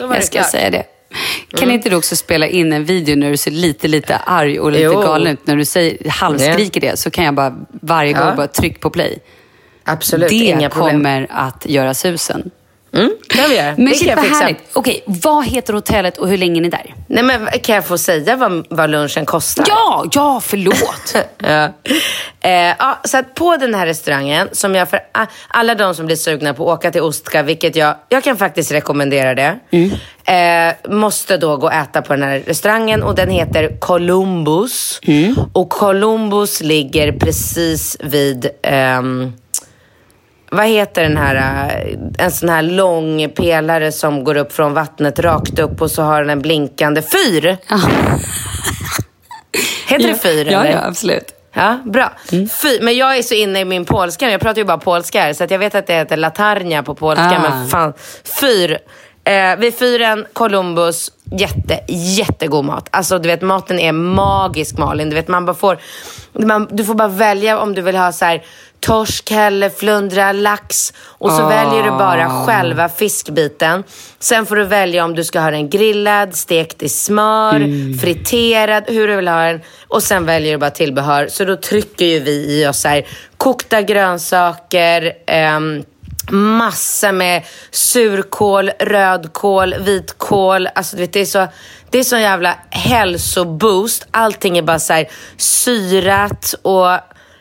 [0.00, 0.50] Var Jag ska klart.
[0.50, 0.84] säga det.
[1.56, 4.72] Kan inte du också spela in en video när du ser lite, lite arg och
[4.72, 5.00] lite Jo.
[5.02, 5.46] galen ut?
[5.46, 8.34] När du säger, halvskriker det så kan jag bara varje gång Ja.
[8.36, 9.18] bara tryck på play.
[9.88, 12.50] Absolut, det kommer att göra susen.
[12.94, 13.74] Mm, det kan vi göra.
[13.76, 14.58] Men det shit kan vad härligt.
[14.72, 16.94] Okej, vad heter hotellet och hur länge är ni där?
[17.06, 19.64] Nej, men kan jag få säga vad, vad lunchen kostar?
[19.68, 21.14] Ja, ja, förlåt.
[21.38, 21.72] ja.
[22.40, 25.00] Eh, ja, så att på den här restaurangen, som jag för
[25.48, 28.72] alla de som blir sugna på att åka till Ostka, vilket jag, jag kan faktiskt
[28.72, 29.58] rekommendera det,
[30.32, 35.00] eh, måste då gå och äta på den här restaurangen och den heter Columbus.
[35.52, 39.32] Och Columbus ligger precis vid ehm,
[40.50, 45.18] vad heter den här, eh, en sån här lång pelare som går upp från vattnet
[45.18, 47.56] rakt upp och så har den en blinkande fyr.
[49.86, 50.70] Heter det fyr Ja, eller?
[50.70, 51.34] ja, absolut.
[51.52, 52.12] Ja, bra.
[52.62, 54.30] Fy, men jag är så inne i min polska.
[54.30, 57.24] Jag pratar ju bara polska här, så jag vet att det heter latarnia på polska.
[57.38, 57.42] Ah.
[57.42, 57.92] Men fan,
[58.40, 58.78] fyr.
[59.24, 62.88] Eh, vid fyren, Columbus, jätte, jättegod mat.
[62.90, 65.10] Alltså du vet, maten är magisk Malin.
[65.10, 65.78] Du vet, man bara får,
[66.32, 68.42] man, du får bara välja om du vill ha så här
[68.80, 70.92] torsk, hälle, flundra, lax.
[71.00, 71.48] Och så Ah.
[71.48, 73.84] väljer du bara själva fiskbiten.
[74.18, 77.60] Sen får du välja om du ska ha den grillad, stekt i smör,
[78.00, 79.60] friterad, hur du vill ha den.
[79.88, 81.28] Och sen väljer du bara tillbehör.
[81.30, 85.84] Så då trycker ju vi i oss här, kokta grönsaker, ehm,
[86.30, 90.68] Massa med surkål, rödkål, vitkål.
[90.74, 91.46] Alltså du vet, det är så,
[91.90, 94.06] det är så jävla hälsoboost.
[94.10, 96.86] Allting är bara så här syrat och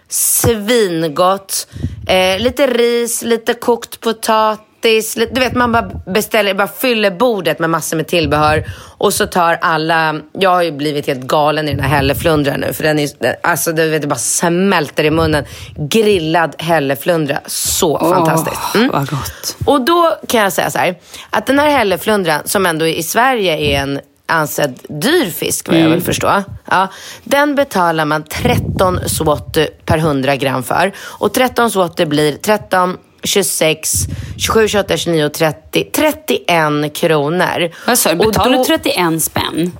[0.09, 1.67] svingott.
[2.07, 5.17] Eh, lite ris, lite kokt potatis.
[5.17, 8.65] Lite, du vet, man bara beställer, bara fyller bordet med massor med tillbehör.
[8.97, 12.73] Och så tar alla, jag har ju blivit helt galen i den här hälleflundran nu.
[12.73, 13.09] För den är,
[13.43, 15.45] alltså du vet, det bara smälter i munnen.
[15.75, 18.75] Grillad hälleflundra, så fantastiskt.
[18.75, 18.89] Mm.
[18.91, 19.57] Vad gott.
[19.65, 20.95] Och då kan jag säga så här,
[21.29, 25.89] att den här hälleflundran som ändå i Sverige är en ansedd dyr fisk, vad jag
[25.89, 26.43] vill förstå.
[26.65, 26.87] Ja,
[27.23, 30.91] den betalar man 13 zloty per 100 gram för.
[30.99, 33.93] Och 13 zloty blir 13, 26,
[34.37, 35.83] 27, 28, 29 och 30.
[35.83, 37.71] 31 kronor.
[37.87, 38.15] Vad sa du?
[38.15, 39.71] Betalar då- 31 spänn?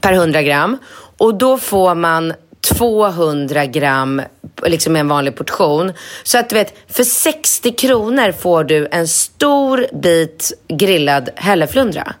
[0.00, 0.78] per 100 gram.
[1.18, 2.32] Och då får man
[2.78, 4.22] 200 gram
[4.66, 5.92] liksom en vanlig portion.
[6.22, 12.14] Så att du vet, för 60 kronor får du en stor bit grillad hälleflundra.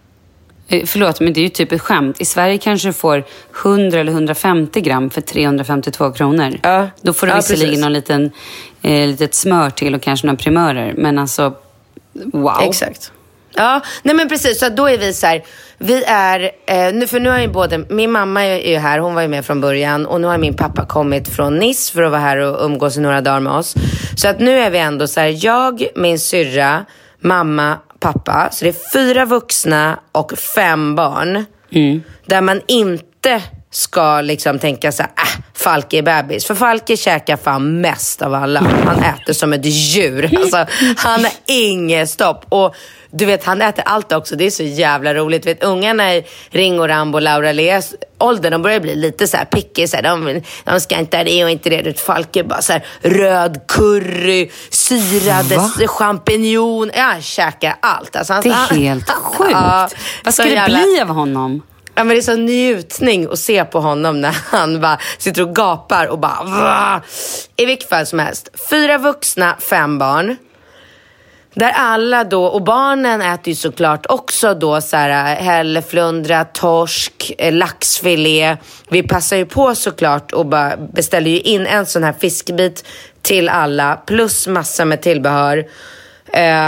[0.68, 2.20] Eh, Förlåt, men det är ju typ ett skämt.
[2.20, 3.24] I Sverige kanske du får
[3.62, 6.58] 100 eller 150 gram för 352 kronor.
[6.62, 6.88] Ja.
[7.02, 7.82] Då får du Ja, visserligen precis.
[7.82, 8.30] någon liten,
[8.82, 10.94] eh, litet smör till och kanske några primörer.
[10.96, 11.54] Men alltså,
[12.32, 12.60] wow.
[12.62, 13.12] Exakt.
[13.56, 14.58] Ja, nej men precis.
[14.60, 15.44] Så då är vi så här,
[15.78, 19.14] vi är, eh, nu, för nu har ju både, min mamma är ju här, hon
[19.14, 22.10] var ju med från början och nu har min pappa kommit från Nice för att
[22.10, 23.74] vara här och umgås i några dagar med oss.
[24.16, 26.84] Så att nu är vi ändå så här, jag, min syrra,
[27.20, 28.48] mamma, pappa.
[28.52, 31.44] Så det är fyra vuxna och fem barn.
[32.26, 33.42] Där man inte
[33.74, 36.46] ska liksom tänka så här, äh, Falke är bebis.
[36.46, 38.60] För Falke käkar fan mest av alla.
[38.60, 40.30] Han äter som ett djur.
[40.40, 42.44] Alltså, han har inget stopp.
[42.48, 42.74] Och
[43.10, 44.36] du vet, han äter allt också.
[44.36, 45.42] Det är så jävla roligt.
[45.42, 49.44] Du vet, ungarna i Ringo, Rambo, Laura Leas ålder, de börjar bli lite så här
[49.44, 49.86] picky.
[49.86, 51.76] Så här, de, de ska inte ha det och inte det.
[51.76, 55.58] Du vet, Falke bara så här, röd curry, syrade
[55.88, 56.90] champinjon.
[56.94, 58.16] Ja, han käkar allt.
[58.16, 59.50] Alltså, han, Det är han- helt sjukt.
[59.52, 59.88] Ja,
[60.24, 61.62] Vad ska det jävla- bli av honom?
[61.94, 65.54] Ja, men det är sån njutning att se på honom när han bara sitter och
[65.54, 66.42] gapar och bara...
[66.44, 67.00] "Vah!"
[67.56, 68.48] I vilket fall som helst.
[68.70, 70.36] Fyra vuxna, fem barn.
[71.54, 77.32] Där alla då, och barnen äter ju såklart också då så här eh, hälleflundra, torsk,
[77.38, 78.56] eh, laxfilé.
[78.88, 82.84] Vi passar ju på såklart och bara beställer ju in en sån här fiskbit
[83.22, 85.58] till alla plus massa med tillbehör.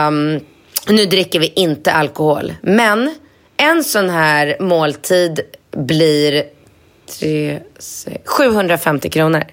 [0.09, 0.41] Um,
[0.89, 3.15] nu dricker vi inte alkohol, men
[3.57, 5.41] en sån här måltid
[5.71, 6.45] blir
[7.19, 9.45] tre, sex, 750 kronor.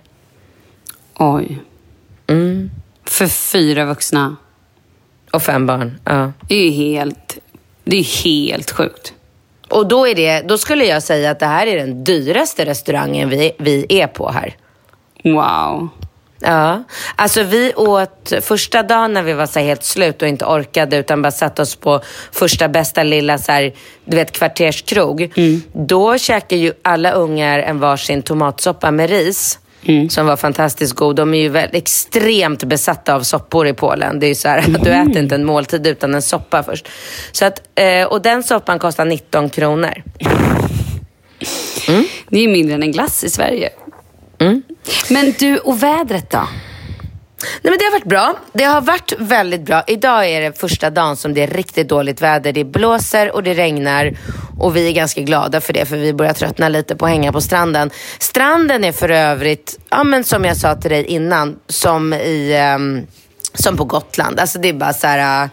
[1.15, 1.59] Oj.
[3.05, 4.35] För fyra vuxna.
[5.31, 5.99] Och fem barn.
[6.05, 6.31] Ja.
[6.47, 7.37] Det är ju helt,
[7.83, 9.13] det är helt sjukt.
[9.69, 13.29] Och då, är det, då skulle jag säga att det här är den dyraste restaurangen
[13.29, 14.57] vi, vi är på här.
[15.23, 15.89] Wow.
[16.43, 16.83] Ja,
[17.15, 21.21] alltså vi åt första dagen när vi var så helt slut och inte orkade utan
[21.21, 22.01] bara satt oss på
[22.31, 23.73] första bästa lilla så här,
[24.05, 25.31] du vet, kvarterskrog.
[25.73, 29.59] Då käkade ju alla ungar en varsin tomatsoppa med ris.
[30.09, 31.15] Som var fantastiskt god.
[31.15, 34.19] De är ju väl extremt besatta av soppor i Polen.
[34.19, 36.87] Det är ju så här att du äter inte en måltid utan en soppa först.
[37.31, 40.03] Så att, eh, och den soppan kostar 19 kronor.
[42.29, 43.69] Det är ju mindre än en glass i Sverige.
[45.09, 46.47] Men du, och vädret då?
[47.61, 48.35] Nej, men det har varit bra.
[48.53, 49.83] Det har varit väldigt bra.
[49.87, 52.53] Idag är det första dagen som det är riktigt dåligt väder.
[52.53, 54.17] Det blåser och det regnar
[54.59, 57.31] och vi är ganska glada för det för vi börjar tröttna lite på att hänga
[57.31, 57.89] på stranden.
[58.19, 63.07] Stranden är för övrigt, ja, men som jag sa till dig innan, som, i, ehm,
[63.53, 64.39] som på Gotland.
[64.39, 65.49] Alltså det är bara så här,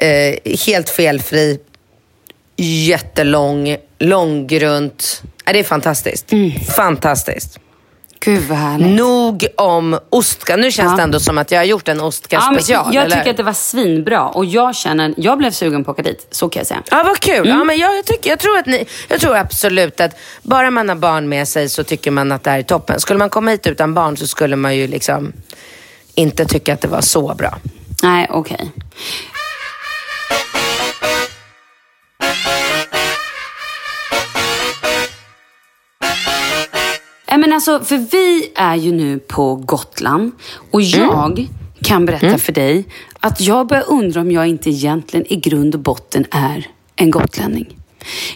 [0.00, 1.58] eh, helt felfri,
[2.56, 5.22] jättelång, långgrunt.
[5.44, 6.30] Ja, det är fantastiskt.
[6.76, 7.58] Fantastiskt.
[8.24, 8.96] Gud vad härligt.
[8.98, 10.56] Nog om ostka.
[10.56, 10.96] Nu känns Ja.
[10.96, 12.94] det ändå som att jag har gjort en ostka Ja, special.
[12.94, 13.16] jag eller?
[13.16, 16.26] tycker att det var svinbra och jag känner, jag blev sugen på att åka dit.
[16.30, 16.82] Så kan jag säga.
[16.90, 17.34] Ja, vad kul.
[17.46, 17.48] Mm.
[17.58, 20.88] Ja, men jag, jag, tycker, jag, tror att ni, jag tror absolut att bara man
[20.88, 23.00] har barn med sig så tycker man att det här är toppen.
[23.00, 25.32] Skulle man komma hit utan barn så skulle man ju liksom
[26.14, 27.58] inte tycka att det var så bra.
[28.02, 28.70] Nej, okej.
[37.28, 40.32] Nej, men alltså, för vi är ju nu på Gotland
[40.70, 41.48] och jag
[41.82, 42.84] kan berätta för dig
[43.20, 47.76] att jag börjar undra om jag inte egentligen i grund och botten är en gotlänning.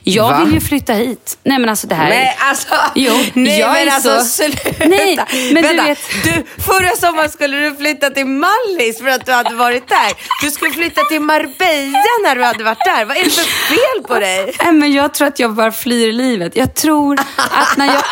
[0.03, 0.45] Jag Va?
[0.45, 1.39] vill ju flytta hit.
[1.43, 2.75] Nej men alltså det här Nej, alltså.
[2.95, 4.71] Jo, nej, jag men är alltså så- sluta.
[4.87, 5.17] Nej,
[5.53, 9.33] men du Vänta, vet- du, förra sommaren skulle du flytta till Mallis för att du
[9.33, 10.13] hade varit där.
[10.45, 13.05] Du skulle flytta till Marbella när du hade varit där.
[13.05, 14.53] Vad är det för fel på dig?
[14.63, 16.57] Nej, men jag tror att jag bara flyr livet.
[16.57, 18.05] Jag tror att när jag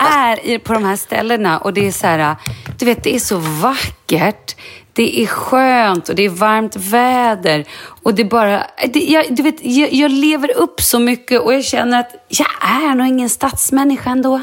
[0.54, 2.36] är på de här ställena och det är så här,
[2.78, 4.56] du vet, det är så vackert.
[4.96, 7.64] Det är skönt och det är varmt väder.
[8.02, 11.54] Och det är bara, det, jag, du vet, jag, jag lever upp så mycket och
[11.54, 14.40] jag känner att jag är nog ingen stadsmänniska ändå.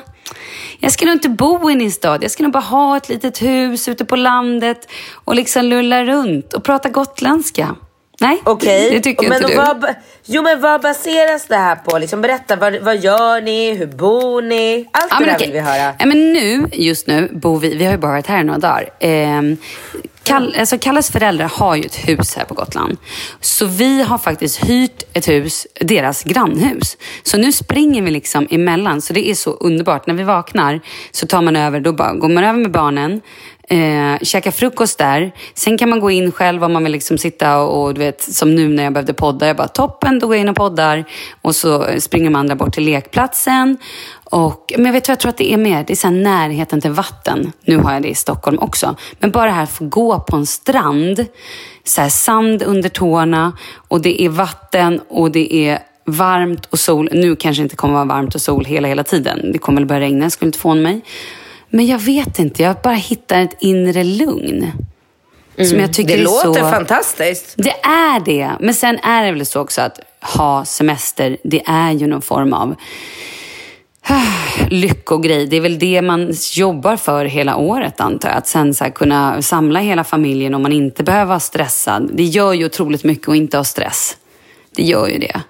[0.80, 2.24] Jag ska nog inte bo i en stad.
[2.24, 6.54] Jag ska nog bara ha ett litet hus ute på landet och liksom lulla runt
[6.54, 7.76] och prata gotländska.
[8.24, 9.56] Nej, Okej, det tycker men inte du.
[9.58, 11.98] vad, Jo men vad baseras det här på?
[11.98, 13.74] Liksom, berätta, vad, vad gör ni?
[13.74, 14.90] Hur bor ni?
[14.92, 15.48] Allt det men där okej.
[15.48, 15.94] vill vi höra.
[16.00, 18.60] Ja, men nu, just nu, bor vi, vi har ju bara varit här i några
[18.60, 18.90] dagar.
[19.00, 19.58] Ehm,
[20.24, 22.98] Kall, alltså Kalles föräldrar har ju ett hus här på Gotland.
[23.42, 26.98] Så vi har faktiskt hyrt ett hus, deras grannhus.
[27.24, 29.02] Så nu springer vi liksom emellan.
[29.02, 30.08] Så det är så underbart.
[30.08, 30.80] När vi vaknar
[31.12, 33.22] så tar man över, då bara går man över med barnen.
[33.70, 35.32] Eh, käka frukost där.
[35.54, 38.22] Sen kan man gå in själv om man vill liksom sitta och, och du vet,
[38.22, 39.48] som nu när jag behövde podda.
[39.48, 41.06] Jag bara, toppen, då går jag in och poddar.
[41.42, 43.78] Och så springer de andra bort till lekplatsen.
[44.24, 45.84] Och, men jag vet vad jag tror att det är mer.
[45.88, 47.52] Det är så här närheten till vatten.
[47.66, 48.96] Nu har jag det i Stockholm också.
[49.20, 51.26] Men bara det här att få gå på en strand.
[51.84, 53.58] Så här sand under tårna.
[53.88, 57.10] Och det är vatten och det är varmt och sol.
[57.14, 59.52] Nu kanske det inte kommer vara varmt och sol hela, hela tiden.
[59.52, 61.02] Det kommer väl börja regna, jag skulle inte få mig.
[61.76, 64.72] Men jag vet inte, jag bara hittar ett inre lugn.
[65.70, 66.26] Som jag tycker Mm.
[66.26, 66.70] Det är låter så...
[66.70, 67.54] fantastiskt.
[67.58, 68.52] Det är det.
[68.60, 72.54] Men sen är det väl så också att ha semester, det är ju någon form
[72.54, 72.76] av
[74.70, 75.48] lyckogrej.
[75.48, 78.38] Det är väl det man jobbar för hela året antar jag.
[78.38, 82.10] Att sen så kunna samla hela familjen om man inte behöver vara stressad.
[82.14, 84.18] Det gör ju otroligt mycket att inte ha stress.
[84.76, 85.42] Det gör ju det.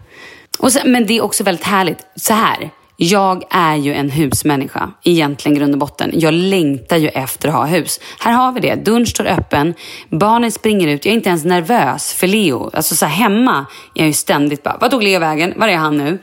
[0.60, 2.00] Och sen, men det är också väldigt härligt.
[2.16, 2.70] Så här.
[2.98, 6.12] Jag är ju en husmänniska, egentligen grund och botten.
[6.14, 8.00] Jag längtar ju efter att ha hus.
[8.20, 8.76] Här har vi det.
[8.76, 9.74] Dörren står öppen,
[10.10, 11.06] barnen springer ut.
[11.06, 12.70] Jag är inte ens nervös för Leo.
[12.74, 15.54] Alltså så här, hemma är jag ju ständigt bara, vad tog Leo vägen?
[15.58, 16.18] Var är han nu?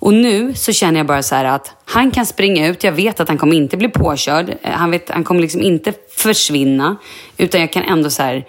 [0.00, 2.84] Och nu så känner jag bara så här att han kan springa ut.
[2.84, 4.50] Jag vet att han kommer inte bli påkörd.
[4.62, 6.96] Eh, han, vet, han kommer liksom inte försvinna.
[7.36, 8.44] Utan jag kan ändå så här,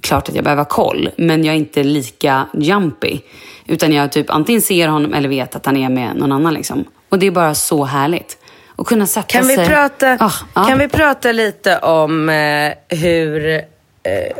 [0.00, 3.20] klart att jag behöver ha koll, men jag är inte lika jumpy.
[3.66, 6.54] Utan jag typ antingen ser honom eller vet att han är med någon annan.
[6.54, 6.84] Liksom.
[7.08, 8.38] Och det är bara så härligt.
[8.78, 9.66] Att kunna sätta Kan vi, sig...
[9.68, 10.64] prata, Ah, ja.
[10.64, 13.60] kan vi prata lite om eh, hur, eh,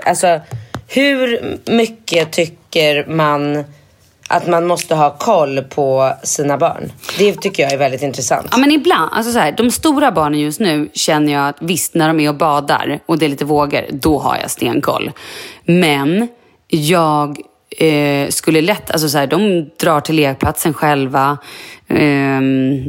[0.07, 0.41] alltså,
[0.89, 3.65] hur mycket tycker man
[4.29, 6.93] att man måste ha koll på sina barn?
[7.19, 8.47] Det tycker jag är väldigt intressant.
[8.51, 11.95] Ja men ibland, alltså så här, de stora barnen just nu känner jag att visst
[11.95, 15.11] när de är och badar och det är lite vågor, då har jag stenkoll.
[15.65, 16.29] Men
[16.69, 17.39] jag
[17.79, 21.39] eh, skulle lätt, alltså så här, de drar till lekplatsen själva.
[21.89, 22.41] Eh,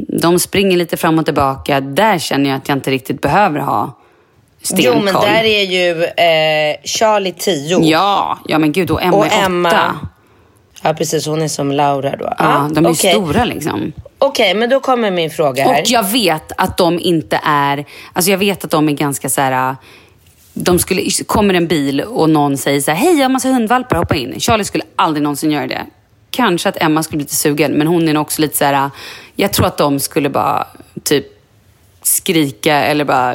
[0.08, 1.80] de springer lite fram och tillbaka.
[1.80, 3.98] Där känner jag att jag inte riktigt behöver ha
[4.62, 4.92] stenkoll.
[4.96, 7.78] Jo, men där är ju eh, Charlie 10.
[7.82, 9.68] Ja, ja men gud och Emma Och är Emma.
[9.68, 9.96] åtta.
[10.82, 11.26] Ja, precis.
[11.26, 12.32] Hon är som Laura då.
[12.38, 13.12] Ja, de är okej.
[13.12, 13.92] stora liksom.
[14.18, 15.80] Okej, men då kommer min fråga här.
[15.82, 19.40] Och jag vet att de inte är, alltså jag vet att de är ganska så
[19.40, 19.76] här.
[20.60, 23.96] De skulle, kommer en bil och någon säger så här, hej jag har massa hundvalpar,
[23.96, 24.40] hoppa in.
[24.40, 25.86] Charlie skulle aldrig någonsin göra det.
[26.30, 28.90] Kanske att Emma skulle bli lite sugen, men hon är nog också lite så här,
[29.36, 30.66] jag tror att de skulle bara
[31.04, 31.26] typ
[32.02, 33.34] skrika eller bara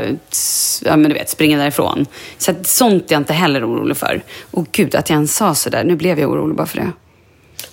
[0.86, 2.05] ja, men du vet, springa därifrån.
[2.38, 4.24] Så att, sånt är jag inte heller orolig för.
[4.51, 5.84] Och gud, att jag ens sa sådär.
[5.84, 6.91] Nu blev jag orolig bara för det.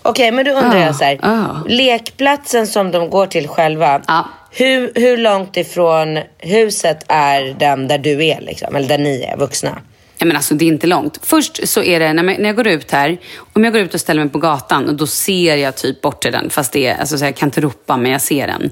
[0.03, 1.18] Okej, men då undrar Ah, jag så här.
[1.22, 1.46] ah.
[1.68, 4.01] Lekplatsen som de går till själva.
[4.07, 4.28] Ja.
[4.51, 8.76] Hur, hur långt ifrån huset är den där du är liksom?
[8.76, 9.78] Eller där ni är vuxna?
[10.18, 11.18] Ja, men alltså, det är inte långt.
[11.22, 13.18] Först så är det, när jag, när jag går ut här,
[13.53, 16.22] om jag går ut och ställer mig på gatan, och då ser jag typ bort
[16.22, 16.51] till den.
[16.51, 18.70] Fast det är, alltså, så jag kan inte ropa, men jag ser den.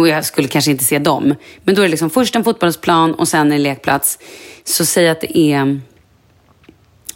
[0.00, 1.34] Och jag skulle kanske inte se dem.
[1.64, 4.18] Men då är det liksom först en fotbollsplan och sen en lekplats.
[4.64, 5.64] Så säg att det är,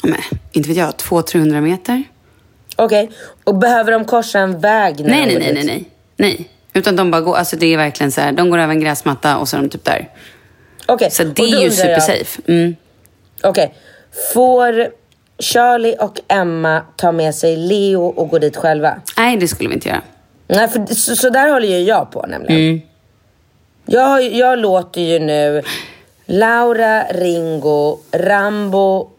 [0.02, 0.20] men,
[0.52, 2.02] inte vet jag, 200-300 meter.
[2.76, 3.10] Okej.
[3.44, 5.00] Och behöver de korsa en väg?
[5.00, 5.84] när Nej, de nej, nej, nej, nej.
[6.16, 6.48] Nej.
[6.72, 9.36] Utan de bara går, alltså det är verkligen så här, de går över en gräsmatta
[9.36, 10.08] och så är de typ där.
[10.86, 12.40] Okej, Så det är ju jag- supersafe.
[12.46, 12.76] Mm.
[13.42, 13.74] Okej.
[14.34, 14.88] Får
[15.38, 19.00] Charlie och Emma ta med sig Leo och gå dit själva?
[19.16, 20.02] Nej, det skulle vi inte göra.
[20.46, 22.56] Nej, för så, så där håller ju jag på nämligen.
[22.68, 22.80] Mm.
[23.86, 25.62] Jag, jag låter ju nu
[26.26, 29.10] Laura, Ringo, Rambo,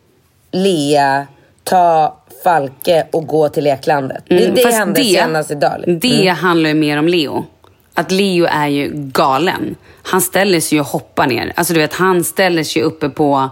[0.52, 1.28] Lea
[1.64, 4.24] ta Falke och gå till leklandet.
[4.30, 5.84] Mm, det det hände senast idag.
[6.02, 7.46] Det handlar ju mer om Leo.
[7.94, 9.76] Att Leo är ju galen.
[10.04, 11.54] Han ställer sig ju och hoppar ner.
[11.56, 13.50] Alltså du vet, han ställer sig uppe på...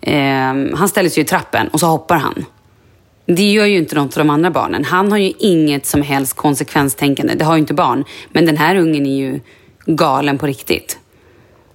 [0.00, 2.44] ehm, han ställer sig i trappen och så hoppar han.
[3.26, 4.84] Det gör ju inte något för de andra barnen.
[4.84, 7.34] Han har ju inget som helst konsekvenstänkande.
[7.34, 8.04] Det har ju inte barn.
[8.32, 9.40] Men den här ungen är ju
[9.86, 10.98] galen på riktigt.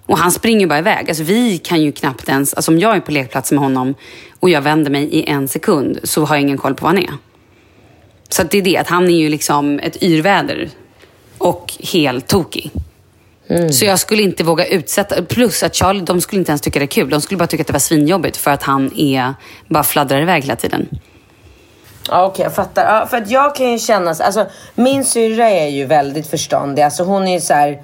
[0.10, 1.10] Och han springer bara iväg.
[1.10, 2.53] Alltså vi kan ju knappt ens...
[2.53, 3.95] Alltså om jag är på lekplats med honom
[4.39, 6.97] och jag vänder mig i en sekund så har jag ingen koll på var han
[7.03, 7.14] är.
[8.30, 10.70] Så det är det, att han är ju liksom ett yrväder
[11.38, 12.72] och helt tokig.
[13.72, 15.24] Så jag skulle inte våga utsätta...
[15.24, 17.10] Plus att Charlie, de skulle inte ens tycka det är kul.
[17.10, 19.34] De skulle bara tycka att det var svinjobbigt för att han är,
[19.68, 20.88] bara fladdrar iväg hela tiden.
[22.10, 22.95] Ja, Okej, jag fattar.
[22.95, 24.16] Ja, för att jag kan ju känna...
[24.16, 24.45] så- Alltså,
[24.76, 26.82] min syrra är ju väldigt förståndig.
[26.82, 27.84] Alltså, hon är ju så här...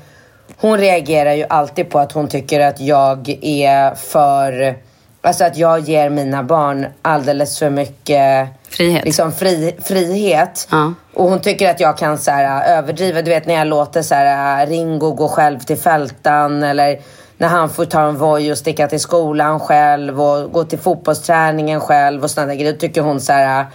[0.58, 4.76] Hon reagerar ju alltid på att hon tycker att jag är för...
[5.22, 8.48] Alltså att jag ger mina barn alldeles för mycket...
[8.70, 9.06] Frihet.
[9.06, 10.68] Liksom fri, frihet.
[10.72, 10.94] Ja.
[11.14, 13.22] Och hon tycker att jag kan så här, överdriva.
[13.22, 16.64] Du vet när jag låter så här, Ringo gå själv till fältan.
[16.64, 17.00] Eller
[17.38, 20.22] när han får ta en voj och sticka till skolan själv.
[20.22, 22.24] Och gå till fotbollsträningen själv.
[22.24, 22.74] Och sådana grejer.
[22.74, 23.66] Då tycker hon så här...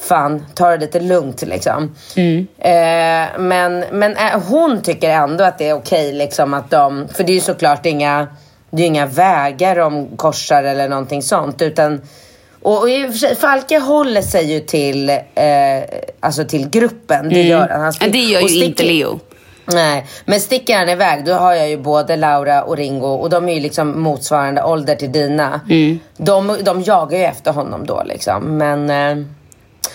[0.00, 1.94] Fan, ta det lite lugnt liksom.
[2.58, 7.08] Eh, men men eh, hon tycker ändå att det är okej liksom att de...
[7.14, 8.26] För det är ju såklart inga,
[8.70, 11.62] det är inga vägar de korsar eller någonting sånt.
[11.62, 12.00] Utan,
[12.62, 12.88] och, och
[13.40, 15.18] Falke håller sig ju till, eh,
[16.20, 17.28] alltså till gruppen.
[17.28, 17.80] Det gör han.
[17.80, 19.20] han Men det gör ju inte sticker- Leo.
[19.72, 23.48] Nej, men sticker han iväg då har jag ju både Laura och Ringo och de
[23.48, 25.60] är ju liksom motsvarande ålder till dina.
[26.16, 28.58] De, de jagar ju efter honom då liksom.
[28.58, 29.24] Men, eh,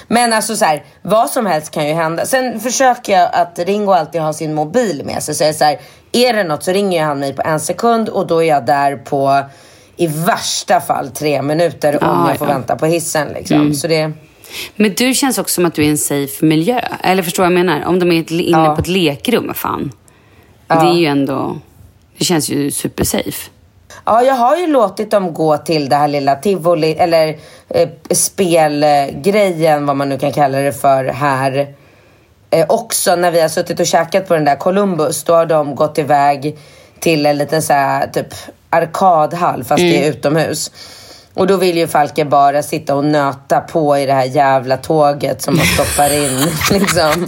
[0.07, 2.25] men alltså så här, vad som helst kan ju hända.
[2.25, 5.35] Sen försöker jag att Ringo alltid har sin mobil med sig.
[5.35, 5.79] Så jag är, så här,
[6.11, 8.95] är det något så ringer han mig på en sekund och då är jag där
[8.95, 9.43] på
[9.97, 12.53] i värsta fall tre minuter om Ja, jag får ja.
[12.53, 13.73] vänta på hissen liksom.
[13.73, 14.11] Så det...
[14.75, 16.79] Men du känns också som att du är i en safe miljö.
[17.03, 17.85] Eller förstår vad jag menar?
[17.85, 18.75] Om de är inne Ja.
[18.75, 19.91] på ett lekrum, fan.
[20.67, 21.57] Det är ju ändå...
[22.17, 23.49] Det känns ju supersafe.
[24.05, 27.37] Ja, jag har ju låtit dem gå till det här lilla tivoli, eller
[27.69, 31.73] eh, spelgrejen, vad man nu kan kalla det för, här.
[32.49, 35.75] Eh, också när vi har suttit och käkat på den där Columbus, då har de
[35.75, 36.57] gått iväg
[36.99, 38.27] till en liten så här, typ
[38.69, 40.71] arkadhall, fast det är utomhus.
[41.35, 45.41] Och då vill ju Falke bara sitta och nöta på i det här jävla tåget
[45.41, 46.47] som man stoppar in
[46.79, 47.23] liksom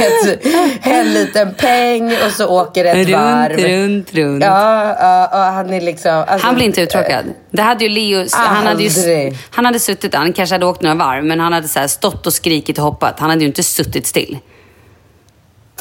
[0.00, 0.46] ett,
[0.82, 3.58] en liten peng och så åker det ett Runt, varv.
[3.58, 4.44] runt, runt.
[4.44, 6.24] Ja, ja, ja, han är liksom...
[6.28, 7.24] Alltså, Han blir inte uttråkad.
[7.50, 8.26] Det hade ju Leo...
[8.32, 11.68] Han hade, ju, han hade suttit, han kanske hade åkt några varv, men han hade
[11.68, 13.20] så stått och skrikit och hoppat.
[13.20, 14.38] Han hade ju inte suttit still.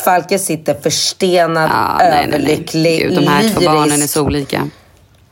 [0.06, 2.36] Falke sitter förstenad, Ja, nej, nej, nej.
[2.40, 3.66] överlycklig, Gud, de här två lyrisk.
[3.66, 4.68] barnen är så olika.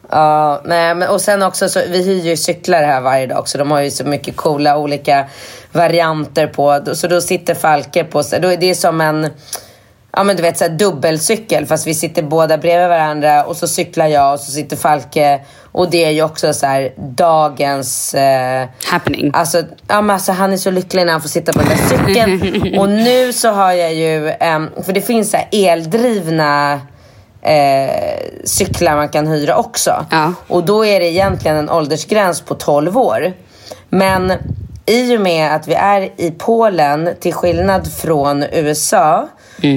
[0.09, 3.57] Ja, nej, men, och sen också så, vi hyr ju cyklar här varje dag så
[3.57, 5.25] de har ju så mycket coola olika
[5.71, 6.81] varianter på.
[6.93, 9.29] Så då sitter Falke på, då är det som en,
[10.11, 13.67] ja men du vet så här dubbelcykel fast vi sitter båda bredvid varandra och så
[13.67, 15.39] cyklar jag och så sitter Falke
[15.71, 19.31] och det är ju också så här dagens eh, Happening.
[19.33, 21.97] Alltså, ja, men alltså, han är så lycklig när han får sitta på den där
[21.97, 22.79] cykeln.
[22.79, 26.81] och nu så har jag ju, ehm, för det finns så här eldrivna
[27.47, 30.05] eh, cyklar man kan hyra också.
[30.11, 30.33] Ja.
[30.47, 33.33] Och då är det egentligen en åldersgräns på 12 år.
[33.89, 34.33] Men
[34.85, 39.27] i och med att vi är i Polen, till skillnad från USA,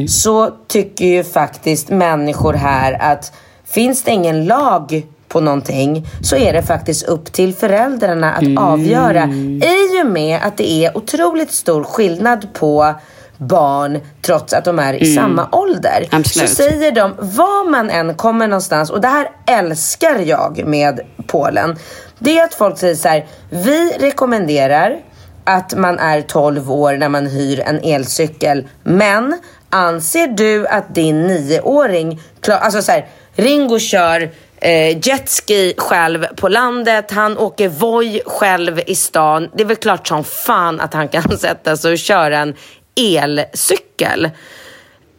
[0.09, 3.33] så tycker ju faktiskt människor här att
[3.65, 9.25] finns det ingen lag på någonting så är det faktiskt upp till föräldrarna att avgöra.
[9.63, 12.95] I och med att det är otroligt stor skillnad på
[13.41, 16.09] barn trots att de är i samma ålder.
[16.11, 16.49] Absolut.
[16.49, 21.77] Så säger de, var man än kommer någonstans, och det här älskar jag med Polen.
[22.19, 24.97] Det är att folk säger så här, vi rekommenderar
[25.45, 28.69] att man är 12 år när man hyr en elcykel.
[28.83, 34.31] Men anser du att din nioåring, alltså så här, Ringo kör
[34.61, 39.49] eh, jetski själv på landet, han åker Voi själv i stan.
[39.55, 42.55] Det är väl klart som fan att han kan sätta sig och köra en
[43.01, 44.31] elcykel.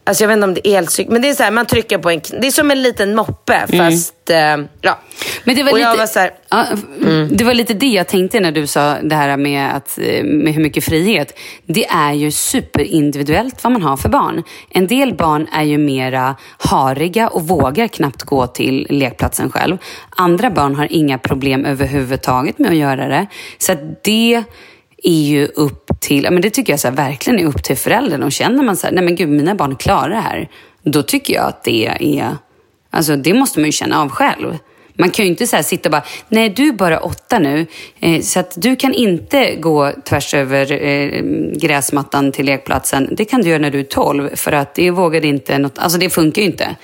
[0.04, 1.98] Alltså jag vet inte om det är elcykel, men det är så här, man trycker
[1.98, 4.36] på en, det är som en liten moppe fast, eh,
[4.80, 4.98] ja.
[5.44, 6.66] Men det var, Och lite, jag var så här, ja,
[7.30, 10.54] det var lite det jag tänkte när du sa det här med, att, eh, med
[10.54, 11.38] hur mycket frihet.
[11.66, 14.42] Det är ju superindividuellt vad man har för barn.
[14.70, 19.78] En del barn är ju mera hariga och vågar knappt gå till lekplatsen själv.
[20.16, 23.26] Andra barn har inga problem överhuvudtaget med att göra det.
[23.58, 24.44] Så att det
[25.02, 28.22] är ju upp till, men det tycker jag så här, verkligen är upp till föräldern.
[28.22, 30.48] Och känner man så här, nej men gud, mina barn klarar det här.
[30.82, 32.36] Då tycker jag att det är,
[32.90, 34.58] alltså det måste man ju känna av själv.
[34.94, 37.66] Man kan ju inte så sitta och bara, nej du är bara åtta nu,
[38.00, 41.22] eh, så att du kan inte gå tvärs över eh,
[41.56, 43.08] gräsmattan till lekplatsen.
[43.12, 45.98] Det kan du göra när du är tolv, för att det vågade inte något, alltså
[45.98, 46.76] det funkar ju inte.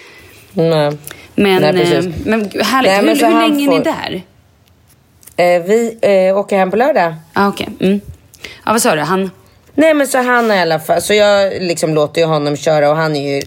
[0.53, 0.97] nej.
[1.35, 2.07] Men, Nej, precis.
[2.07, 4.23] eh, men härligt, Nej, men hur, hur länge är får- ni där?
[5.57, 7.15] Eh, vi eh, åker hem på lördag.
[7.33, 8.01] Ah, Okej, mm.
[8.67, 9.01] Ja, vad sa du?
[9.01, 9.31] Han...
[9.75, 12.97] Nej men så han i alla fall, så jag liksom låter ju honom köra och
[12.97, 13.43] han är ju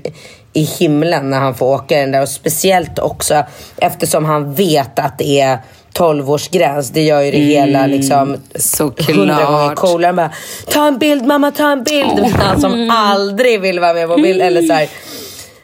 [0.54, 3.44] i himlen när han får åka den där och speciellt också
[3.78, 5.60] eftersom han vet att det är
[5.94, 6.92] 12-årsgräns.
[6.94, 8.38] Det gör ju det hela liksom
[9.08, 10.14] hundra gånger coolare.
[10.14, 10.32] Bara,
[10.68, 12.20] ta en bild mamma, ta en bild.
[12.20, 14.42] Vet, Han som aldrig vill vara med på bild.
[14.42, 14.88] Eller så här.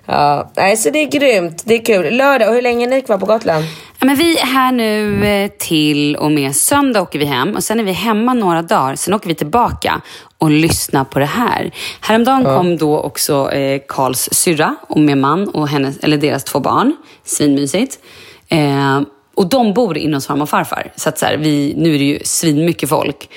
[0.06, 1.64] Ja, nej, så det är grymt.
[1.66, 2.14] Det är kul.
[2.14, 3.66] Lördag, och hur länge är ni kvar på Gotland?
[4.00, 7.64] Ja, men vi är här nu eh, till och med söndag åker vi hem och
[7.64, 8.96] sen är vi hemma några dagar.
[8.96, 10.02] Sen åker vi tillbaka
[10.38, 11.72] och lyssnar på det här.
[12.02, 16.60] Häromdagen kom då också eh, Karls syrra och med man och hennes, eller deras två
[16.60, 16.96] barn.
[17.24, 18.00] Svinmysigt.
[18.48, 19.02] Eh,
[19.36, 20.92] och de bor inne hos farmor och farfar.
[20.96, 23.30] Så att så här, vi, nu är det ju svinmycket folk.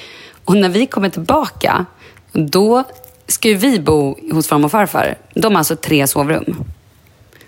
[0.44, 1.86] Och när vi kommer tillbaka,
[2.32, 2.84] då
[3.26, 5.14] ska ju vi bo hos farmor och farfar.
[5.34, 6.64] De har alltså tre sovrum.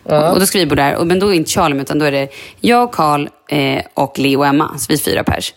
[0.04, 0.96] Och då ska vi bo där.
[0.96, 2.28] Och, men då är inte Charlie utan då är det
[2.60, 4.78] jag, Karl eh, och Leo och Emma.
[4.78, 5.54] Så vi är fyra pers.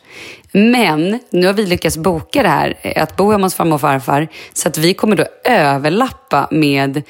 [0.51, 3.81] Men nu har vi lyckats boka det här, eh, att bo hemma hos farmor och
[3.81, 4.27] farfar.
[4.53, 7.01] Så att vi kommer då överlappa med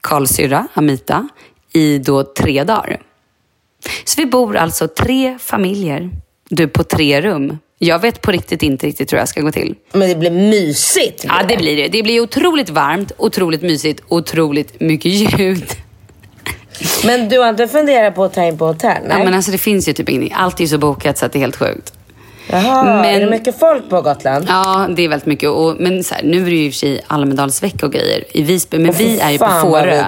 [0.00, 1.28] Karls syrra, Amita,
[1.72, 3.00] i då tre dagar.
[4.04, 6.10] Så vi bor alltså tre familjer.
[6.48, 7.58] Du på tre rum.
[7.78, 9.74] Jag vet på riktigt inte riktigt hur det här ska gå till.
[9.92, 11.24] Men det blir mysigt.
[11.28, 11.88] Ja, det blir det.
[11.88, 15.64] Det blir otroligt varmt, otroligt mysigt, otroligt mycket ljud.
[17.04, 19.02] Men du har inte funderat på att ta in på hotell?
[19.08, 19.18] Nej.
[19.18, 20.34] Ja, men alltså det finns ju typ ingenting.
[20.38, 21.92] Allt är ju så bokat så att det är helt sjukt.
[22.52, 24.46] Jaha, Men- är det mycket folk på Gotland?
[24.48, 25.48] Ja, det är väldigt mycket.
[25.50, 28.24] Och, men så här, nu är det ju i och för sig Almedalsvecka och grejer
[28.36, 28.78] i Visby.
[28.78, 30.04] Men vi är ju på Fårö.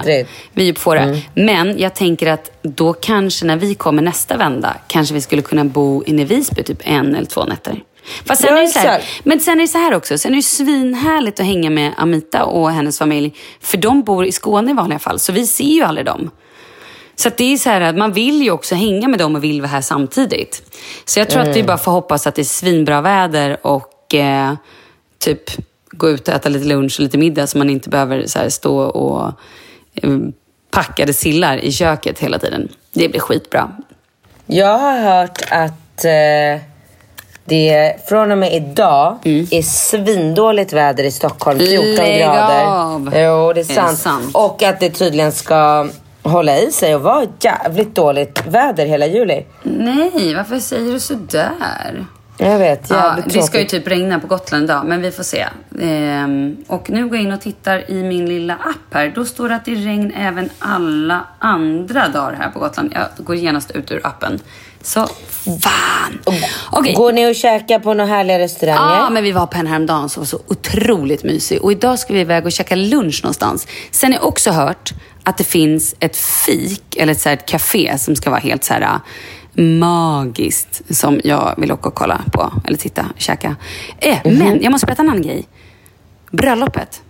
[0.53, 1.17] Vi är ju på Fårö.
[1.33, 5.65] Men jag tänker att då kanske när vi kommer nästa vända, kanske vi skulle kunna
[5.65, 7.79] bo inne i Visby typ en eller två nätter.
[8.25, 10.31] Fast sen Ja, är det så här, men sen är det så här också, sen
[10.31, 13.33] är det svinhärligt att hänga med Amita och hennes familj.
[13.61, 16.29] För de bor i Skåne i vanliga fall, så vi ser ju aldrig dem.
[17.15, 19.61] Så det är så här att man vill ju också hänga med dem och vill
[19.61, 20.63] vara här samtidigt.
[21.05, 24.53] Så jag tror att vi bara får hoppas att det är svinbra väder och eh,
[25.19, 25.41] typ
[25.91, 28.49] gå ut och äta lite lunch och lite middag så man inte behöver så här,
[28.49, 29.25] stå och
[29.95, 30.09] eh,
[30.71, 32.69] packade sillar i köket hela tiden.
[32.93, 33.71] Det blir skitbra.
[34.45, 36.61] Jag har hört att eh,
[37.45, 39.17] det från och med idag
[39.51, 41.59] är svindåligt väder i Stockholm.
[41.59, 41.95] 14 Mm.
[41.95, 42.65] Lägg grader.
[42.65, 43.03] av.
[43.05, 43.97] Jo, det är det sant.
[43.99, 44.29] sant?
[44.35, 45.87] Och att det tydligen ska
[46.23, 49.45] hålla i sig och vara jävligt dåligt väder hela juli.
[49.63, 52.05] Nej, varför säger du sådär?
[52.37, 55.23] Jag vet, Ja, jävligt det ska ju typ regna på Gotland idag, men vi får
[55.23, 55.45] se.
[55.81, 59.11] Ehm, och nu går jag in och tittar i min lilla app här.
[59.15, 62.91] Då står det att det är regn även alla andra dagar här på Gotland.
[62.95, 64.39] Jag går genast ut ur appen.
[64.81, 65.07] Så,
[65.61, 66.19] fan!
[66.71, 66.93] Okej.
[66.93, 68.95] Går ni och käkar på några härliga restauranger?
[68.95, 71.61] Ja, men vi var på en häromdagen som var så otroligt mysig.
[71.61, 73.67] Och idag ska vi iväg och käka lunch någonstans.
[73.91, 74.93] Sen har jag också hört
[75.23, 78.73] att det finns ett fik, eller ett, så ett café som ska vara helt så
[78.73, 80.95] här äh, magiskt.
[80.95, 83.55] Som jag vill åka och kolla på, eller titta, käka.
[83.99, 85.47] Eh, Men jag måste berätta en annan grej.
[86.31, 87.01] Bröllopet.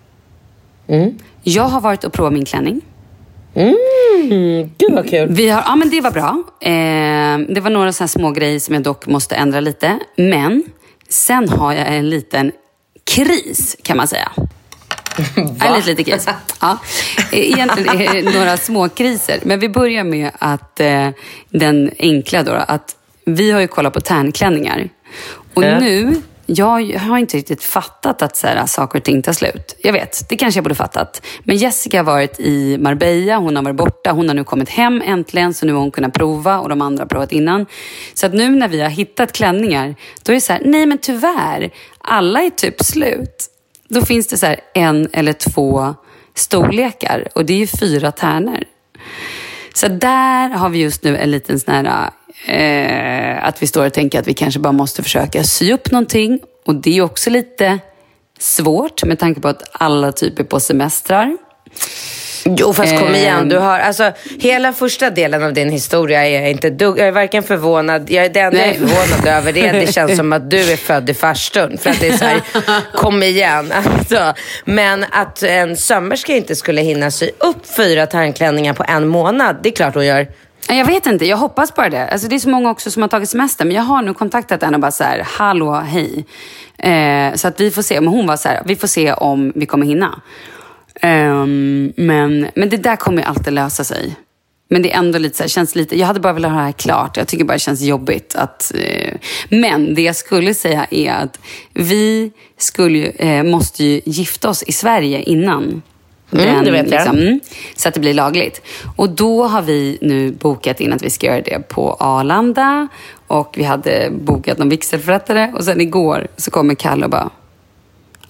[1.44, 2.82] Jag har varit och provat min klänning.
[3.56, 5.30] Mm, gud vad kul.
[5.32, 6.44] Vi har, ja men det var bra.
[6.62, 10.00] Eh, det var några så små grejer som jag dock måste ändra lite.
[10.18, 10.64] Men
[11.10, 12.52] sen har jag en liten
[13.04, 14.32] kris kan man säga.
[15.36, 16.28] En liten, liten kris.
[16.62, 16.78] Ja.
[17.32, 19.40] Egentligen är det några små kriser.
[19.44, 21.10] Men vi börjar med att eh,
[21.50, 22.96] den enkla då, att
[23.26, 24.90] vi har ju kollat på tärnklänningar.
[25.54, 25.80] Och Ja.
[25.80, 29.76] nu, jag har inte riktigt fattat att så här, saker och ting tar slut.
[29.84, 31.26] Jag vet, det kanske jag borde fattat.
[31.44, 35.02] Men Jessica har varit i Marbella, hon har varit borta, hon har nu kommit hem
[35.06, 37.66] äntligen, så nu har hon kunnat prova och de andra har provat innan.
[38.14, 40.98] Så att nu när vi har hittat klänningar, då är det så här, nej men
[40.98, 43.50] tyvärr, alla är typ slut.
[43.94, 45.96] Då finns det så här en eller två
[46.36, 48.64] storlekar och det är ju fyra tärnor.
[49.74, 52.10] Så där har vi just nu en liten sån här,
[52.48, 56.40] eh, att vi står och tänker att vi kanske bara måste försöka sy upp någonting.
[56.66, 57.80] Och det är också lite
[58.40, 61.38] svårt med tanke på att alla typer på semestrar.
[62.46, 63.16] Jo fast kom Ehm.
[63.16, 67.08] igen, du har, alltså, hela första delen av din historia är jag inte dugg, jag
[67.08, 68.80] är varken förvånad, jag är det enda jag är Nej.
[68.80, 71.78] förvånad över det, det känns som att du är född i farstun.
[71.78, 72.42] För att det är så här,
[72.96, 73.72] kom igen.
[73.72, 74.34] Alltså,
[74.66, 79.70] men att en sömmerska inte skulle hinna sy upp fyra tärnklänningar på en månad, det
[79.70, 80.28] är klart hon gör.
[80.70, 82.08] Nej, Jag vet inte, jag hoppas bara det.
[82.08, 84.64] Alltså, det är så många också som har tagit semester, men jag har nu kontaktat
[84.64, 86.26] henne och bara så här, hallå, hej.
[86.78, 89.52] Eh, så att vi får se, men hon var så här, vi får se om
[89.56, 90.22] vi kommer hinna.
[91.02, 94.16] Ehm, men, men det där kommer ju alltid lösa sig.
[94.70, 96.66] Men det är ändå lite så här, känns lite, jag hade bara velat ha det
[96.66, 97.18] här klart.
[97.18, 98.72] Jag tycker bara det känns jobbigt att...
[98.76, 99.14] Eh,
[99.50, 101.40] men det jag skulle säga är att
[101.74, 105.82] vi skulle eh, måste ju gifta oss i Sverige innan.
[106.32, 107.08] Mm, det vet jag.
[107.08, 107.40] mm,
[107.76, 108.62] så att det blir lagligt.
[108.96, 112.88] Och då har vi nu bokat in att vi ska göra det på Arlanda.
[113.28, 115.52] Och vi hade bokat någon vigselförrättare.
[115.54, 117.30] Och sen igår så kommer Kalle och bara...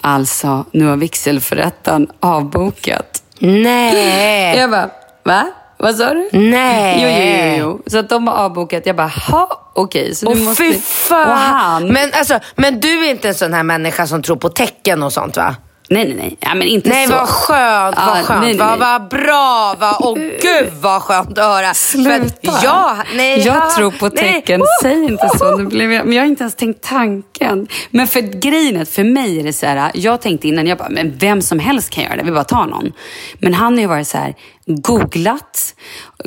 [0.05, 3.23] Alltså, nu har vigselförrättaren avbokat.
[3.39, 4.57] Nej!
[4.57, 4.89] Jag bara,
[5.23, 5.45] va?
[5.77, 6.29] Vad sa du?
[6.33, 6.99] Nej.
[7.03, 7.91] Jo, jo, jo, jo.
[7.91, 8.85] Så att de har avbokat.
[8.85, 10.15] Jag bara, ha, okej.
[10.15, 11.29] Så Och nu måste fy fan!
[11.29, 11.87] Och han...
[11.87, 15.13] Men, alltså, men du är inte en sån här människa som tror på tecken och
[15.13, 15.55] sånt va?
[15.89, 16.37] Nej, nej, nej.
[16.39, 17.13] Ja, men inte Nej så.
[17.13, 18.99] vad skönt, vad skönt, nej, nej, vad, nej.
[18.99, 21.67] vad bra, vad, åh gud vad skönt att höra.
[21.67, 22.59] För Sluta.
[22.63, 24.33] jag, nej, jag ha- tror på nej.
[24.33, 24.61] tecken.
[24.61, 25.57] Oh, Säg inte så.
[25.57, 27.67] Nu blev jag, men jag har inte ens tänkt tanken.
[27.89, 29.91] Men för grejen är för mig är det så här.
[29.93, 32.23] Jag tänkte innan, jag bara, men vem som helst kan göra det.
[32.23, 32.91] Vi bara tar någon.
[33.39, 34.33] Men han har ju varit så här,
[34.65, 35.75] googlat,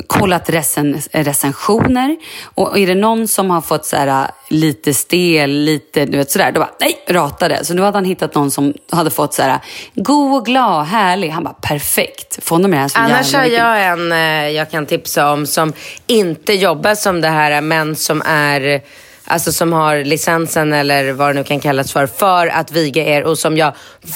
[0.07, 2.17] kollat recen, recensioner.
[2.43, 6.51] Och är det någon som har fått så här, lite stel, lite du vet sådär.
[6.51, 7.65] Då bara, nej, ratade.
[7.65, 9.59] Så nu hade han hittat någon som hade fått så här,
[9.95, 11.29] god och glad, härlig.
[11.29, 12.43] Han bara, perfekt.
[12.43, 15.73] Få honom med här så Annars har jag en eh, jag kan tipsa om som
[16.07, 18.81] inte jobbar som det här men som är
[19.29, 23.23] Alltså som har licensen eller vad det nu kan kallas för, för att viga er
[23.23, 23.73] och som jag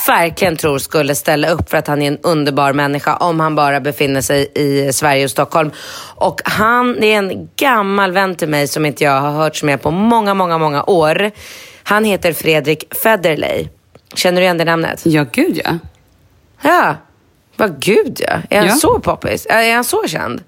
[0.07, 3.79] verkligen tror skulle ställa upp för att han är en underbar människa om han bara
[3.79, 5.71] befinner sig i Sverige och Stockholm.
[6.15, 9.81] Och han det är en gammal vän till mig som inte jag har hört med
[9.81, 11.31] på många, många, många år.
[11.83, 13.67] Han heter Fredrik Federley.
[14.15, 15.01] Känner du igen det namnet?
[15.05, 15.77] Ja, gud ja.
[16.61, 16.95] Ja,
[17.55, 18.33] vad gud ja.
[18.49, 18.75] Är han Ja.
[18.75, 19.47] så poppis?
[19.49, 20.41] Är han så känd?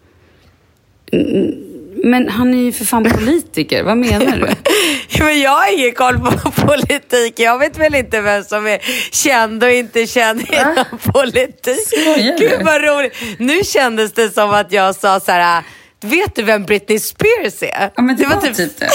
[2.04, 3.84] Men han är ju för fan politiker.
[3.84, 4.50] Vad menar du?
[5.24, 7.40] Men jag har ingen koll på politik.
[7.40, 8.80] Jag vet väl inte vem som är
[9.12, 11.88] känd och inte känd inom politik.
[11.88, 12.38] Skojar?
[12.38, 13.14] Gud vad roligt.
[13.38, 15.64] Nu kändes det som att jag sa så här.
[16.02, 17.92] Vet du vem Britney Spears är?
[17.96, 18.90] Ja, men det, var, typ det.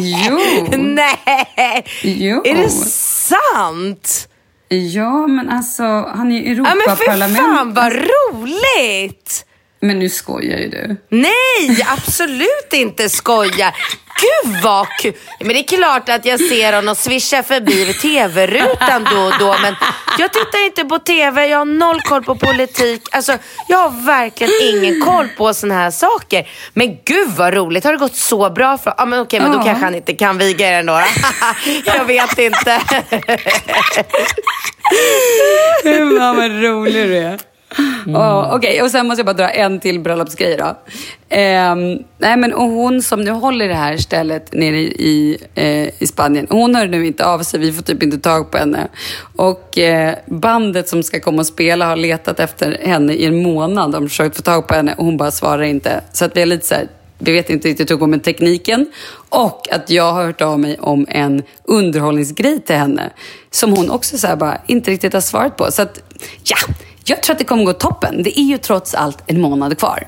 [0.00, 0.40] Jo.
[0.76, 1.84] Nej!
[2.02, 2.42] Jo.
[2.44, 4.28] Är det sant?
[4.68, 5.82] Ja, men alltså,
[6.14, 9.46] han är ju Ja men för fan vad roligt!
[9.84, 10.96] Men nu skojar ju du.
[11.08, 13.74] Nej, absolut inte skoja.
[14.20, 15.12] Gud vad kul!
[15.40, 19.56] Men det är klart att jag ser honom svischa förbi tv-rutan då och då.
[19.62, 19.74] Men
[20.18, 23.02] jag tittar inte på tv, jag har noll koll på politik.
[23.10, 26.48] Alltså, jag har verkligen ingen koll på såna här saker.
[26.72, 28.94] Men gud vad roligt, har det gått så bra för...
[28.98, 29.64] Ja, men okej, men då Ja.
[29.64, 30.92] kanske han inte kan viga er ändå.
[30.92, 31.02] då.
[31.84, 32.80] jag vet inte.
[35.84, 37.53] Ja, vad rolig du är.
[37.78, 38.20] Mm.
[38.20, 40.76] Ja, Okej, och sen måste jag bara dra en till bröllopsgrej då.
[41.36, 41.74] Eh,
[42.18, 46.46] nej, men och hon som nu håller det här stället nere i, eh, i Spanien,
[46.50, 47.60] hon hör nu inte av sig.
[47.60, 48.88] Vi får typ inte tag på henne.
[49.36, 53.92] Och eh, bandet som ska komma och spela har letat efter henne i en månad.
[53.92, 56.00] De har försökt få tag på henne och hon bara svarar inte.
[56.12, 58.24] Så att vi är lite så här, vi vet inte riktigt hur det går med
[58.24, 58.86] tekniken.
[59.28, 63.10] Och att jag har hört av mig om en underhållningsgrej till henne.
[63.50, 65.72] Som hon också så här bara inte riktigt har svarat på.
[65.72, 66.00] Så att,
[66.44, 66.56] ja,
[67.04, 68.22] jag tror att det kommer gå toppen.
[68.22, 70.06] Det är ju trots allt en månad kvar.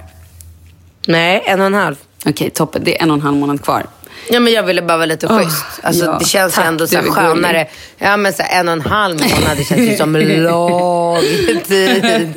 [1.06, 1.96] Nej, en och en halv.
[2.26, 2.82] Okej, toppen.
[2.84, 3.86] Det är en och en halv månad kvar.
[4.30, 5.64] Ja, men jag ville bara vara lite schysst.
[5.82, 7.66] Alltså, ja, det känns tack, ändå så skönare.
[7.98, 11.20] Ja, men så en och en halv månad, det känns ju som lång
[11.66, 12.32] tid.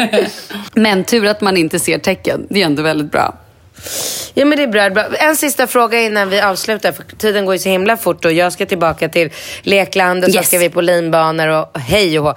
[0.73, 2.47] Men tur att man inte ser tecken.
[2.49, 3.37] Det är ändå väldigt bra.
[4.33, 5.05] Ja, men det är bra.
[5.05, 8.53] En sista fråga innan vi avslutar, för tiden går ju så himla fort och jag
[8.53, 9.29] ska tillbaka till
[9.61, 10.47] leklandet, så Yes.
[10.47, 12.33] ska vi på linbanor och hej och hå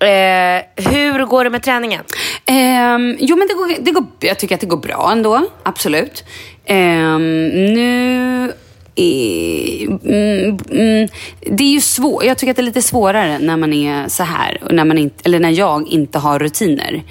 [0.00, 2.04] eh, Hur går det med träningen?
[2.46, 5.46] Eh, jo, men det går, det går, jag tycker att det går bra ändå.
[5.62, 6.24] Absolut.
[6.64, 8.52] Eh, nu...
[8.96, 11.08] Mm, mm,
[11.40, 12.24] det är ju svårt.
[12.24, 14.58] Jag tycker att det är lite svårare när man är så här.
[14.64, 17.02] Och när man inte, eller när jag inte har rutiner.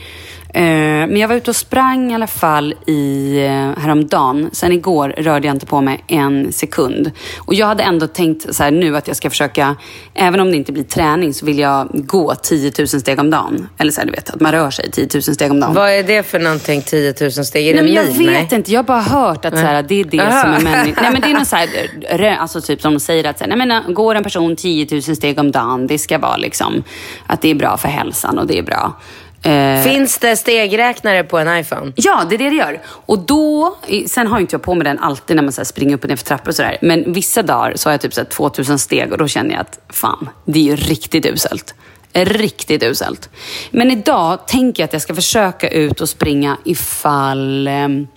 [0.53, 4.49] Ehm, men jag var ute och sprang i alla fall i, eh, häromdagen.
[4.51, 7.11] Sen igår rörde jag inte på mig en sekund.
[7.37, 9.75] Och jag hade ändå tänkt så nu att jag ska försöka,
[10.13, 13.67] även om det inte blir träning, så vill jag gå 10 000 steg om dagen.
[13.77, 15.73] Eller så här, du vet, att man rör sig 10 000 steg om dagen.
[15.73, 17.67] Vad är det för någonting, 10 000 steg?
[17.67, 18.29] Är det Nej, men jag mil?
[18.29, 18.71] vet inte.
[18.71, 20.41] Jag har bara hört att så det är det Aha.
[20.41, 21.01] som är människa.
[21.01, 23.55] Nej men det är någon så här, alltså typ som de säger att så här,
[23.55, 26.83] nej, men, går en person 10 000 steg om dagen, det ska vara liksom
[27.27, 28.95] att det är bra för hälsan och det är bra.
[29.41, 31.91] Eh, Finns det stegräknare på en iPhone?
[31.95, 32.81] Ja, det är det det gör.
[32.85, 33.75] Och då,
[34.07, 36.15] sen har inte jag på mig den alltid när man så springer upp och ner
[36.15, 36.77] för trappor och sådär.
[36.81, 39.61] Men vissa dagar så har jag typ så här 2000 steg och då känner jag
[39.61, 41.75] att fan, det är ju riktigt uselt.
[42.13, 43.29] Riktigt uselt.
[43.71, 48.07] Men idag tänker jag att jag ska försöka ut och springa ifall ehm,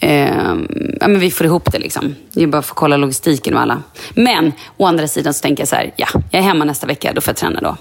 [0.00, 0.68] ehm,
[1.00, 2.14] ja, men vi får ihop det liksom.
[2.32, 3.82] Det är bara för att kolla logistiken och alla.
[4.14, 7.12] Men å andra sidan så tänker jag så här, ja, jag är hemma nästa vecka,
[7.14, 7.76] då får jag träna då.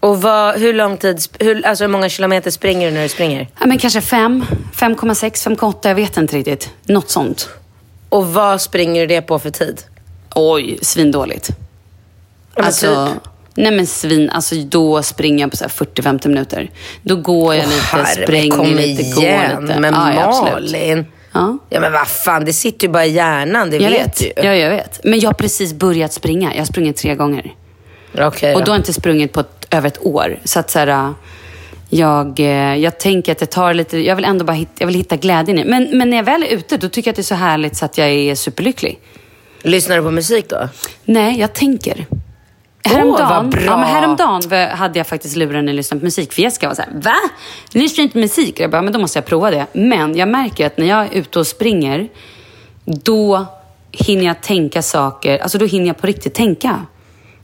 [0.00, 3.48] Och vad, hur lång tid, hur, alltså hur många kilometer springer du när du springer?
[3.60, 4.44] Ja, men kanske 5,
[4.76, 6.70] 5,6, 5,8, jag vet inte riktigt.
[6.84, 7.48] Något sånt.
[8.08, 9.82] Och vad springer du det på för tid?
[10.34, 11.50] Oj, svindåligt.
[12.56, 13.22] men Alltså, typ?
[13.54, 16.70] nej men svin, alltså då springer jag på så här 40-50 minuter.
[17.02, 19.14] Då går jag lite, Herre, spränger kom lite, igen,
[19.54, 19.80] går lite.
[19.80, 20.48] Men Ja, ja.
[20.52, 21.06] Malin.
[21.32, 21.58] Ja.
[21.68, 24.32] Ja men vad fan, det sitter ju bara i hjärnan, det Jag vet, du ju.
[24.36, 25.00] ja, jag vet.
[25.04, 26.52] Men jag har precis börjat springa.
[26.54, 27.54] Jag har sprungit tre gånger.
[28.18, 28.66] Okej Och då.
[28.72, 30.38] har jag inte sprungit på över ett år.
[30.44, 31.14] Så att så här,
[31.88, 34.96] jag, eh, jag tänker att jag tar lite, jag vill ändå bara hitta, jag vill
[34.96, 37.22] hitta glädjen i men, men när jag väl är ute, då tycker jag att det
[37.22, 38.98] är så härligt så att jag är superlycklig.
[39.62, 40.68] Lyssnar du på musik då?
[41.04, 42.06] Nej, jag tänker.
[42.84, 43.62] Häromdagen, bra.
[43.62, 46.32] ja, men häromdagen hade jag faktiskt luren och lyssnade på musik.
[46.32, 47.16] För Jessica var så här, va?
[47.72, 48.60] Lyssnar inte på musik?
[48.60, 49.66] Jag bara, men då måste jag prova det.
[49.72, 52.08] Men jag märker att när jag är ute och springer,
[52.84, 53.46] då
[53.92, 56.86] hinner jag tänka saker, alltså då hinner jag på riktigt tänka.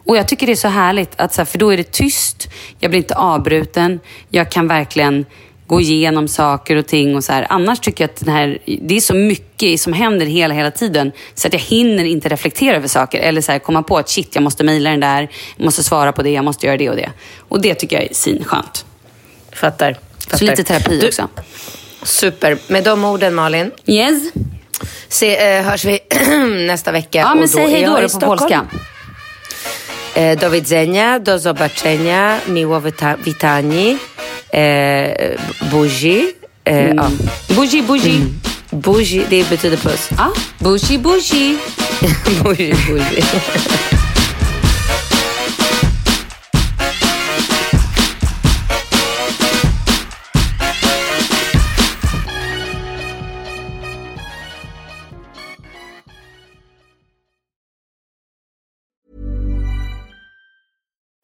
[0.07, 2.49] Och jag tycker det är så härligt, att så här, för då är det tyst,
[2.79, 4.01] jag blir inte avbruten,
[4.31, 5.27] jag kan verkligen
[5.67, 7.47] gå igenom saker och ting och så här.
[7.51, 11.13] Annars tycker jag att den här, det är så mycket som händer hela, hela tiden
[11.35, 14.35] så att jag hinner inte reflektera över saker eller så här, komma på att shit,
[14.35, 16.97] jag måste mejla den där, jag måste svara på det, jag måste göra det och
[16.97, 17.11] det.
[17.49, 18.85] Och det tycker jag är svinskönt.
[19.53, 19.93] Fattar.
[20.21, 20.37] fattar.
[20.39, 21.29] Så lite terapi Du- också.
[22.03, 22.59] Super.
[22.69, 24.33] Med de orden Malin, Yes.
[25.09, 25.99] se, eh, hörs vi
[26.67, 27.19] nästa vecka.
[27.19, 28.39] Ja, men säg hej då, på Stockholm.
[28.39, 28.67] polska.
[30.17, 33.97] E, do widzenia, do zobaczenia, miło wita- witani,
[34.55, 35.37] e,
[35.71, 36.27] buzi.
[36.65, 36.97] E, Mm.
[36.97, 37.11] ja.
[37.55, 38.21] Buzi, buzi.
[38.73, 40.11] Buzi, det betyder puss.
[40.19, 41.55] Ja, buzi, buzi.
[42.43, 43.23] buzi, buzi.